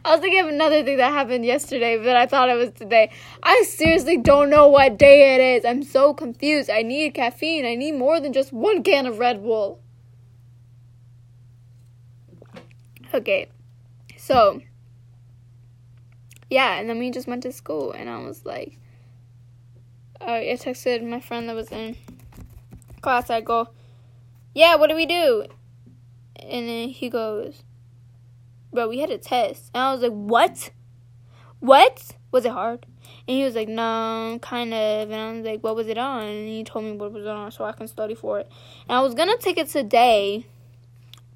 I 0.03 0.11
was 0.11 0.19
thinking 0.19 0.41
of 0.41 0.47
another 0.47 0.83
thing 0.83 0.97
that 0.97 1.13
happened 1.13 1.45
yesterday, 1.45 1.97
but 1.97 2.17
I 2.17 2.25
thought 2.25 2.49
it 2.49 2.57
was 2.57 2.71
today. 2.71 3.11
I 3.43 3.63
seriously 3.65 4.17
don't 4.17 4.49
know 4.49 4.67
what 4.67 4.97
day 4.97 5.35
it 5.35 5.41
is. 5.57 5.65
I'm 5.65 5.83
so 5.83 6.13
confused. 6.13 6.69
I 6.69 6.81
need 6.81 7.13
caffeine. 7.13 7.65
I 7.65 7.75
need 7.75 7.93
more 7.93 8.19
than 8.19 8.33
just 8.33 8.51
one 8.51 8.83
can 8.83 9.05
of 9.05 9.19
Red 9.19 9.41
Bull. 9.41 9.79
Okay. 13.13 13.47
So, 14.17 14.61
yeah, 16.49 16.79
and 16.79 16.89
then 16.89 16.99
we 16.99 17.11
just 17.11 17.27
went 17.27 17.43
to 17.43 17.51
school, 17.51 17.91
and 17.91 18.09
I 18.09 18.19
was 18.19 18.45
like, 18.45 18.77
I 20.19 20.57
texted 20.59 21.03
my 21.07 21.19
friend 21.19 21.49
that 21.49 21.55
was 21.55 21.71
in 21.71 21.97
class. 23.01 23.29
I 23.29 23.41
go, 23.41 23.69
yeah, 24.53 24.75
what 24.75 24.89
do 24.89 24.95
we 24.95 25.05
do? 25.05 25.45
And 26.37 26.67
then 26.67 26.89
he 26.89 27.09
goes, 27.09 27.63
Bro, 28.73 28.89
we 28.89 28.99
had 28.99 29.09
a 29.09 29.17
test. 29.17 29.71
And 29.73 29.83
I 29.83 29.91
was 29.93 30.01
like, 30.01 30.11
What? 30.11 30.71
What? 31.59 32.11
Was 32.31 32.45
it 32.45 32.51
hard? 32.51 32.85
And 33.27 33.37
he 33.37 33.43
was 33.43 33.55
like, 33.55 33.67
No, 33.67 34.39
kind 34.41 34.73
of. 34.73 35.11
And 35.11 35.21
I 35.21 35.31
was 35.33 35.45
like, 35.45 35.63
What 35.63 35.75
was 35.75 35.87
it 35.87 35.97
on? 35.97 36.23
And 36.23 36.47
he 36.47 36.63
told 36.63 36.85
me 36.85 36.93
what 36.93 37.07
it 37.07 37.13
was 37.13 37.27
on 37.27 37.51
so 37.51 37.63
I 37.63 37.71
can 37.71 37.87
study 37.87 38.15
for 38.15 38.39
it. 38.39 38.51
And 38.87 38.97
I 38.97 39.01
was 39.01 39.13
gonna 39.13 39.37
take 39.37 39.57
it 39.57 39.69
today, 39.69 40.45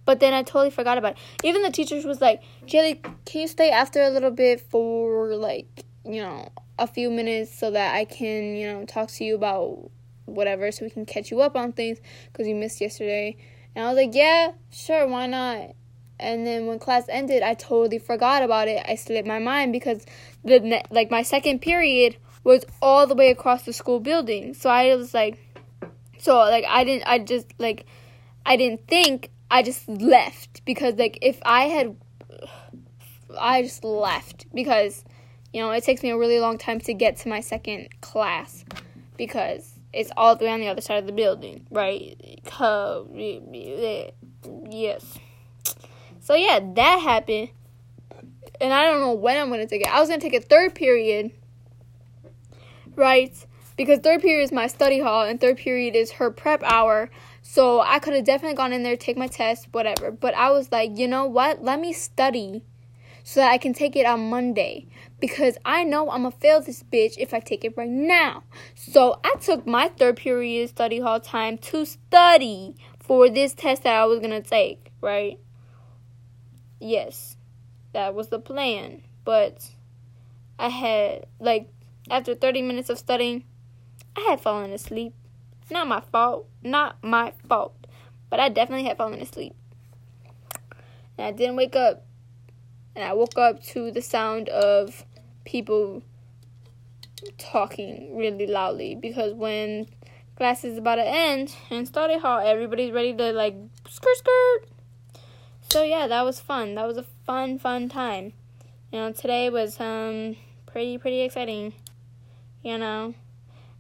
but 0.05 0.19
then 0.19 0.33
I 0.33 0.43
totally 0.43 0.69
forgot 0.69 0.97
about 0.97 1.13
it. 1.13 1.17
Even 1.43 1.63
the 1.63 1.71
teachers 1.71 2.05
was 2.05 2.21
like, 2.21 2.41
Jaylee, 2.65 3.01
can 3.25 3.41
you 3.41 3.47
stay 3.47 3.71
after 3.71 4.01
a 4.01 4.09
little 4.09 4.31
bit 4.31 4.61
for 4.61 5.35
like, 5.35 5.83
you 6.05 6.21
know, 6.21 6.49
a 6.77 6.87
few 6.87 7.09
minutes 7.09 7.57
so 7.57 7.71
that 7.71 7.95
I 7.95 8.05
can, 8.05 8.55
you 8.55 8.67
know, 8.67 8.85
talk 8.85 9.09
to 9.09 9.23
you 9.23 9.35
about 9.35 9.89
whatever 10.25 10.71
so 10.71 10.85
we 10.85 10.91
can 10.91 11.05
catch 11.05 11.31
you 11.31 11.41
up 11.41 11.55
on 11.55 11.71
things 11.71 11.99
because 12.31 12.47
you 12.47 12.55
missed 12.55 12.81
yesterday. 12.81 13.37
And 13.75 13.85
I 13.85 13.89
was 13.89 13.97
like, 13.97 14.13
yeah, 14.13 14.51
sure, 14.71 15.07
why 15.07 15.27
not? 15.27 15.75
And 16.19 16.47
then 16.47 16.65
when 16.65 16.79
class 16.79 17.05
ended, 17.09 17.43
I 17.43 17.55
totally 17.55 17.99
forgot 17.99 18.41
about 18.41 18.67
it. 18.67 18.83
I 18.87 18.95
slipped 18.95 19.27
my 19.27 19.39
mind 19.39 19.73
because 19.73 20.05
the 20.43 20.59
ne- 20.59 20.85
like 20.89 21.11
my 21.11 21.23
second 21.23 21.59
period 21.61 22.17
was 22.43 22.65
all 22.81 23.05
the 23.07 23.15
way 23.15 23.31
across 23.31 23.63
the 23.63 23.73
school 23.73 23.99
building. 23.99 24.53
So 24.53 24.69
I 24.69 24.95
was 24.95 25.13
like, 25.13 25.37
so 26.19 26.37
like 26.37 26.63
I 26.67 26.83
didn't, 26.83 27.07
I 27.07 27.19
just 27.19 27.47
like, 27.57 27.85
I 28.45 28.55
didn't 28.55 28.87
think. 28.87 29.31
I 29.49 29.63
just 29.63 29.87
left 29.87 30.63
because 30.65 30.95
like 30.95 31.19
if 31.21 31.39
I 31.43 31.63
had, 31.63 31.95
I 33.39 33.61
just 33.61 33.83
left 33.83 34.45
because, 34.53 35.03
you 35.53 35.61
know, 35.61 35.71
it 35.71 35.83
takes 35.83 36.03
me 36.03 36.09
a 36.09 36.17
really 36.17 36.39
long 36.39 36.57
time 36.57 36.79
to 36.81 36.93
get 36.93 37.17
to 37.17 37.29
my 37.29 37.39
second 37.39 37.89
class 38.01 38.65
because 39.17 39.79
it's 39.93 40.11
all 40.17 40.35
the 40.35 40.45
way 40.45 40.51
on 40.51 40.59
the 40.59 40.67
other 40.67 40.81
side 40.81 40.97
of 40.97 41.05
the 41.05 41.13
building, 41.13 41.65
right? 41.71 42.17
Yes. 44.69 45.17
So 46.19 46.35
yeah, 46.35 46.59
that 46.75 46.99
happened. 46.99 47.49
And 48.59 48.73
I 48.73 48.85
don't 48.85 48.99
know 48.99 49.13
when 49.13 49.37
I'm 49.37 49.49
gonna 49.49 49.67
take 49.67 49.81
it. 49.81 49.87
I 49.87 49.99
was 49.99 50.09
gonna 50.09 50.21
take 50.21 50.33
a 50.33 50.41
third 50.41 50.75
period, 50.75 51.31
right? 52.95 53.33
Because 53.77 53.99
third 53.99 54.21
period 54.21 54.43
is 54.43 54.51
my 54.51 54.67
study 54.67 54.99
hall 54.99 55.23
and 55.23 55.39
third 55.39 55.57
period 55.57 55.95
is 55.95 56.13
her 56.13 56.31
prep 56.31 56.63
hour. 56.63 57.09
So 57.47 57.79
I 57.79 57.99
could 57.99 58.15
have 58.15 58.25
definitely 58.25 58.55
gone 58.55 58.73
in 58.73 58.81
there, 58.81 58.97
take 58.97 59.17
my 59.17 59.27
test, 59.27 59.67
whatever. 59.71 60.09
But 60.09 60.33
I 60.33 60.49
was 60.49 60.71
like, 60.71 60.97
you 60.97 61.07
know 61.07 61.27
what? 61.27 61.63
Let 61.63 61.79
me 61.79 61.93
study 61.93 62.63
so 63.23 63.39
that 63.39 63.51
I 63.51 63.59
can 63.59 63.71
take 63.71 63.95
it 63.95 64.07
on 64.07 64.31
Monday 64.31 64.87
because 65.19 65.55
I 65.63 65.83
know 65.83 66.09
I'm 66.09 66.23
gonna 66.23 66.31
fail 66.31 66.59
this 66.59 66.81
bitch 66.81 67.13
if 67.19 67.35
I 67.35 67.39
take 67.39 67.63
it 67.63 67.77
right 67.77 67.87
now. 67.87 68.43
So 68.73 69.19
I 69.23 69.35
took 69.39 69.67
my 69.67 69.89
third 69.89 70.17
period 70.17 70.69
study 70.69 70.99
hall 70.99 71.19
time 71.19 71.59
to 71.59 71.85
study 71.85 72.75
for 72.99 73.29
this 73.29 73.53
test 73.53 73.83
that 73.83 73.93
I 73.95 74.05
was 74.05 74.19
gonna 74.19 74.41
take, 74.41 74.91
right? 74.99 75.39
Yes, 76.79 77.37
that 77.93 78.15
was 78.15 78.29
the 78.29 78.39
plan. 78.39 79.03
But 79.23 79.69
I 80.57 80.69
had, 80.69 81.27
like, 81.39 81.69
after 82.09 82.33
30 82.33 82.63
minutes 82.63 82.89
of 82.89 82.97
studying, 82.97 83.43
I 84.17 84.21
had 84.21 84.41
fallen 84.41 84.71
asleep. 84.71 85.13
Not 85.69 85.87
my 85.87 86.01
fault. 86.11 86.47
Not 86.63 87.03
my 87.03 87.33
fault. 87.47 87.75
But 88.29 88.39
I 88.39 88.49
definitely 88.49 88.85
had 88.85 88.97
fallen 88.97 89.19
asleep. 89.19 89.55
And 91.17 91.27
I 91.27 91.31
didn't 91.31 91.55
wake 91.55 91.75
up 91.75 92.05
and 92.95 93.03
I 93.03 93.13
woke 93.13 93.37
up 93.37 93.61
to 93.63 93.91
the 93.91 94.01
sound 94.01 94.49
of 94.49 95.05
people 95.43 96.01
talking 97.37 98.15
really 98.17 98.47
loudly 98.47 98.95
because 98.95 99.33
when 99.33 99.87
class 100.37 100.63
is 100.63 100.77
about 100.77 100.95
to 100.95 101.07
end 101.07 101.55
in 101.69 101.85
study 101.85 102.17
hall, 102.17 102.39
everybody's 102.39 102.91
ready 102.91 103.13
to 103.15 103.31
like 103.31 103.55
skirt 103.89 104.17
skirt. 104.17 104.61
So 105.69 105.83
yeah, 105.83 106.07
that 106.07 106.23
was 106.23 106.39
fun. 106.39 106.75
That 106.75 106.87
was 106.87 106.97
a 106.97 107.05
fun 107.25 107.59
fun 107.59 107.89
time. 107.89 108.33
You 108.91 108.99
know, 108.99 109.11
today 109.11 109.49
was 109.49 109.79
um 109.79 110.37
pretty 110.65 110.97
pretty 110.97 111.21
exciting. 111.21 111.73
You 112.63 112.77
know, 112.77 113.13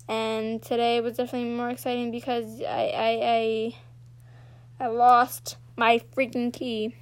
and 0.07 0.61
today 0.61 1.01
was 1.01 1.17
definitely 1.17 1.49
more 1.49 1.69
exciting 1.69 2.11
because 2.11 2.61
I 2.61 2.91
I 2.95 3.75
I, 4.79 4.85
I 4.85 4.87
lost 4.87 5.57
my 5.75 5.99
freaking 6.15 6.53
key 6.53 6.95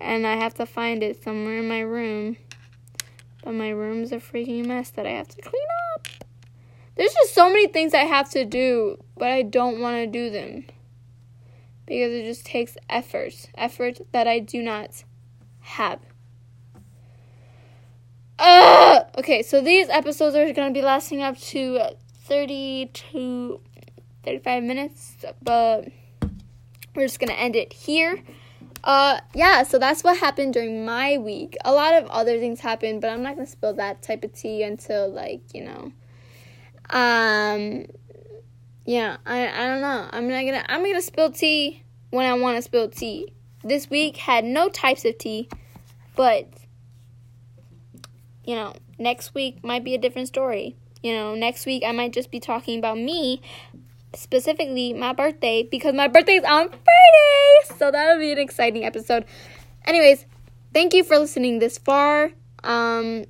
and 0.00 0.26
I 0.26 0.36
have 0.36 0.54
to 0.54 0.66
find 0.66 1.02
it 1.02 1.22
somewhere 1.22 1.58
in 1.58 1.68
my 1.68 1.80
room. 1.80 2.36
But 3.42 3.54
my 3.54 3.70
room's 3.70 4.12
a 4.12 4.16
freaking 4.16 4.66
mess 4.66 4.90
that 4.90 5.06
I 5.06 5.10
have 5.10 5.28
to 5.28 5.42
clean 5.42 5.62
up. 5.94 6.08
There's 6.94 7.14
just 7.14 7.34
so 7.34 7.48
many 7.48 7.66
things 7.66 7.94
I 7.94 8.04
have 8.04 8.30
to 8.30 8.44
do, 8.44 9.02
but 9.16 9.28
I 9.28 9.42
don't 9.42 9.80
want 9.80 9.96
to 9.96 10.06
do 10.06 10.30
them. 10.30 10.66
Because 11.86 12.12
it 12.12 12.24
just 12.24 12.46
takes 12.46 12.76
effort. 12.88 13.50
Effort 13.56 14.00
that 14.12 14.28
I 14.28 14.38
do 14.38 14.62
not 14.62 15.04
have. 15.60 16.00
Uh, 18.42 19.04
okay, 19.16 19.40
so 19.40 19.60
these 19.60 19.88
episodes 19.88 20.34
are 20.34 20.52
going 20.52 20.66
to 20.66 20.74
be 20.74 20.82
lasting 20.82 21.22
up 21.22 21.38
to 21.38 21.80
30 22.24 22.90
to 22.92 23.60
35 24.24 24.64
minutes, 24.64 25.14
but 25.40 25.86
we're 26.96 27.04
just 27.04 27.20
going 27.20 27.30
to 27.30 27.38
end 27.38 27.54
it 27.54 27.72
here. 27.72 28.20
Uh, 28.82 29.20
yeah, 29.32 29.62
so 29.62 29.78
that's 29.78 30.02
what 30.02 30.16
happened 30.18 30.54
during 30.54 30.84
my 30.84 31.18
week. 31.18 31.56
A 31.64 31.70
lot 31.70 31.94
of 31.94 32.08
other 32.08 32.40
things 32.40 32.58
happened, 32.58 33.00
but 33.00 33.10
I'm 33.10 33.22
not 33.22 33.36
gonna 33.36 33.46
spill 33.46 33.74
that 33.74 34.02
type 34.02 34.24
of 34.24 34.32
tea 34.32 34.64
until 34.64 35.08
like 35.08 35.42
you 35.54 35.62
know. 35.62 35.92
Um, 36.90 37.86
yeah, 38.84 39.18
I 39.24 39.46
I 39.46 39.68
don't 39.68 39.82
know. 39.82 40.08
I'm 40.10 40.28
not 40.28 40.44
gonna 40.44 40.64
I'm 40.68 40.82
gonna 40.84 41.00
spill 41.00 41.30
tea 41.30 41.84
when 42.10 42.26
I 42.26 42.34
want 42.34 42.56
to 42.56 42.62
spill 42.62 42.88
tea. 42.88 43.32
this 43.62 43.88
week 43.88 44.16
had 44.16 44.44
no 44.44 44.68
types 44.68 45.04
of 45.04 45.16
tea, 45.16 45.48
but 46.16 46.48
you 48.44 48.54
know, 48.54 48.74
next 48.98 49.34
week 49.34 49.62
might 49.64 49.84
be 49.84 49.94
a 49.94 49.98
different 49.98 50.28
story. 50.28 50.76
You 51.02 51.14
know, 51.14 51.34
next 51.34 51.66
week 51.66 51.82
I 51.86 51.92
might 51.92 52.12
just 52.12 52.30
be 52.30 52.40
talking 52.40 52.78
about 52.78 52.96
me, 52.96 53.42
specifically 54.14 54.92
my 54.92 55.12
birthday, 55.12 55.62
because 55.62 55.94
my 55.94 56.08
birthday's 56.08 56.44
on 56.44 56.68
Friday. 56.68 57.76
So 57.76 57.90
that'll 57.90 58.18
be 58.18 58.32
an 58.32 58.38
exciting 58.38 58.84
episode. 58.84 59.24
Anyways, 59.84 60.26
thank 60.72 60.94
you 60.94 61.02
for 61.02 61.18
listening 61.18 61.58
this 61.58 61.78
far. 61.78 62.30
Um, 62.62 63.24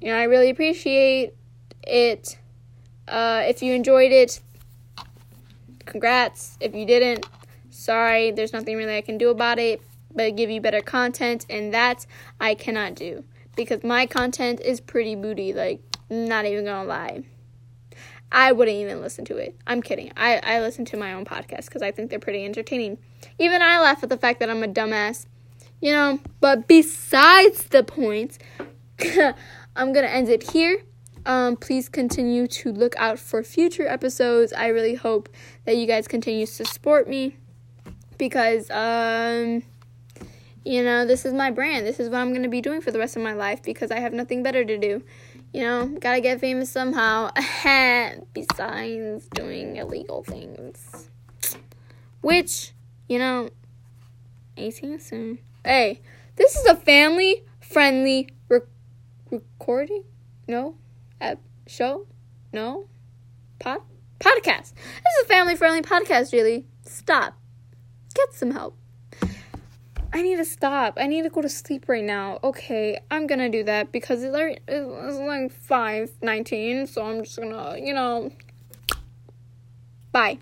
you 0.00 0.08
know, 0.08 0.16
I 0.16 0.24
really 0.24 0.50
appreciate 0.50 1.34
it. 1.82 2.38
Uh, 3.08 3.44
if 3.46 3.62
you 3.62 3.72
enjoyed 3.72 4.12
it, 4.12 4.40
congrats. 5.86 6.58
If 6.60 6.74
you 6.74 6.84
didn't, 6.84 7.26
sorry. 7.70 8.30
There's 8.30 8.52
nothing 8.52 8.76
really 8.76 8.96
I 8.96 9.00
can 9.00 9.16
do 9.16 9.30
about 9.30 9.58
it, 9.58 9.80
but 10.14 10.36
give 10.36 10.50
you 10.50 10.60
better 10.60 10.82
content, 10.82 11.46
and 11.48 11.72
that 11.72 12.04
I 12.40 12.54
cannot 12.54 12.94
do 12.94 13.24
because 13.56 13.82
my 13.82 14.06
content 14.06 14.60
is 14.60 14.80
pretty 14.80 15.14
booty. 15.14 15.52
Like, 15.52 15.80
not 16.08 16.44
even 16.44 16.64
gonna 16.64 16.88
lie. 16.88 17.24
I 18.30 18.52
wouldn't 18.52 18.76
even 18.76 19.00
listen 19.00 19.24
to 19.26 19.36
it. 19.36 19.56
I'm 19.66 19.82
kidding. 19.82 20.12
I, 20.16 20.38
I 20.42 20.60
listen 20.60 20.84
to 20.86 20.96
my 20.96 21.12
own 21.12 21.24
podcast 21.24 21.66
because 21.66 21.82
I 21.82 21.90
think 21.90 22.10
they're 22.10 22.18
pretty 22.18 22.44
entertaining. 22.44 22.98
Even 23.38 23.62
I 23.62 23.80
laugh 23.80 24.02
at 24.02 24.08
the 24.08 24.16
fact 24.16 24.40
that 24.40 24.50
I'm 24.50 24.62
a 24.62 24.68
dumbass. 24.68 25.26
You 25.80 25.92
know, 25.92 26.20
but 26.40 26.68
besides 26.68 27.64
the 27.64 27.84
point, 27.84 28.38
I'm 29.76 29.92
gonna 29.92 30.06
end 30.06 30.28
it 30.28 30.50
here. 30.50 30.82
Um, 31.26 31.56
please 31.56 31.88
continue 31.88 32.46
to 32.46 32.72
look 32.72 32.94
out 32.96 33.18
for 33.18 33.42
future 33.42 33.86
episodes. 33.86 34.52
I 34.52 34.68
really 34.68 34.94
hope 34.94 35.28
that 35.64 35.76
you 35.76 35.86
guys 35.86 36.06
continue 36.06 36.46
to 36.46 36.64
support 36.64 37.08
me 37.08 37.36
because 38.16 38.70
um 38.70 39.62
you 40.66 40.82
know, 40.82 41.06
this 41.06 41.24
is 41.24 41.32
my 41.32 41.52
brand. 41.52 41.86
This 41.86 42.00
is 42.00 42.08
what 42.08 42.18
I'm 42.18 42.30
going 42.30 42.42
to 42.42 42.48
be 42.48 42.60
doing 42.60 42.80
for 42.80 42.90
the 42.90 42.98
rest 42.98 43.16
of 43.16 43.22
my 43.22 43.34
life 43.34 43.62
because 43.62 43.92
I 43.92 44.00
have 44.00 44.12
nothing 44.12 44.42
better 44.42 44.64
to 44.64 44.76
do. 44.76 45.00
You 45.52 45.60
know, 45.62 45.86
got 46.00 46.14
to 46.14 46.20
get 46.20 46.40
famous 46.40 46.70
somehow 46.70 47.30
besides 48.34 49.28
doing 49.28 49.76
illegal 49.76 50.24
things. 50.24 51.08
Which, 52.20 52.72
you 53.08 53.20
know, 53.20 53.50
18 54.56 54.98
soon. 54.98 55.38
Hey, 55.64 56.00
this 56.34 56.56
is 56.56 56.66
a 56.66 56.74
family 56.74 57.44
friendly 57.60 58.30
re- 58.48 58.60
recording? 59.30 60.02
No? 60.48 60.74
Ep- 61.20 61.42
show? 61.68 62.08
No? 62.52 62.88
Pod? 63.60 63.82
Podcast. 64.18 64.74
This 64.74 65.14
is 65.20 65.24
a 65.24 65.28
family 65.28 65.54
friendly 65.54 65.82
podcast, 65.82 66.32
really. 66.32 66.66
Stop. 66.84 67.38
Get 68.14 68.34
some 68.34 68.50
help. 68.50 68.76
I 70.16 70.22
need 70.22 70.36
to 70.36 70.46
stop. 70.46 70.94
I 70.96 71.06
need 71.08 71.24
to 71.24 71.28
go 71.28 71.42
to 71.42 71.48
sleep 71.50 71.90
right 71.90 72.02
now. 72.02 72.38
Okay, 72.42 72.98
I'm 73.10 73.26
gonna 73.26 73.50
do 73.50 73.62
that 73.64 73.92
because 73.92 74.22
it's 74.22 74.32
like, 74.32 74.62
it's 74.66 75.18
like 75.18 75.52
5 75.52 76.10
19, 76.22 76.86
so 76.86 77.04
I'm 77.04 77.22
just 77.22 77.38
gonna, 77.38 77.76
you 77.78 77.92
know. 77.92 78.32
Bye. 80.12 80.38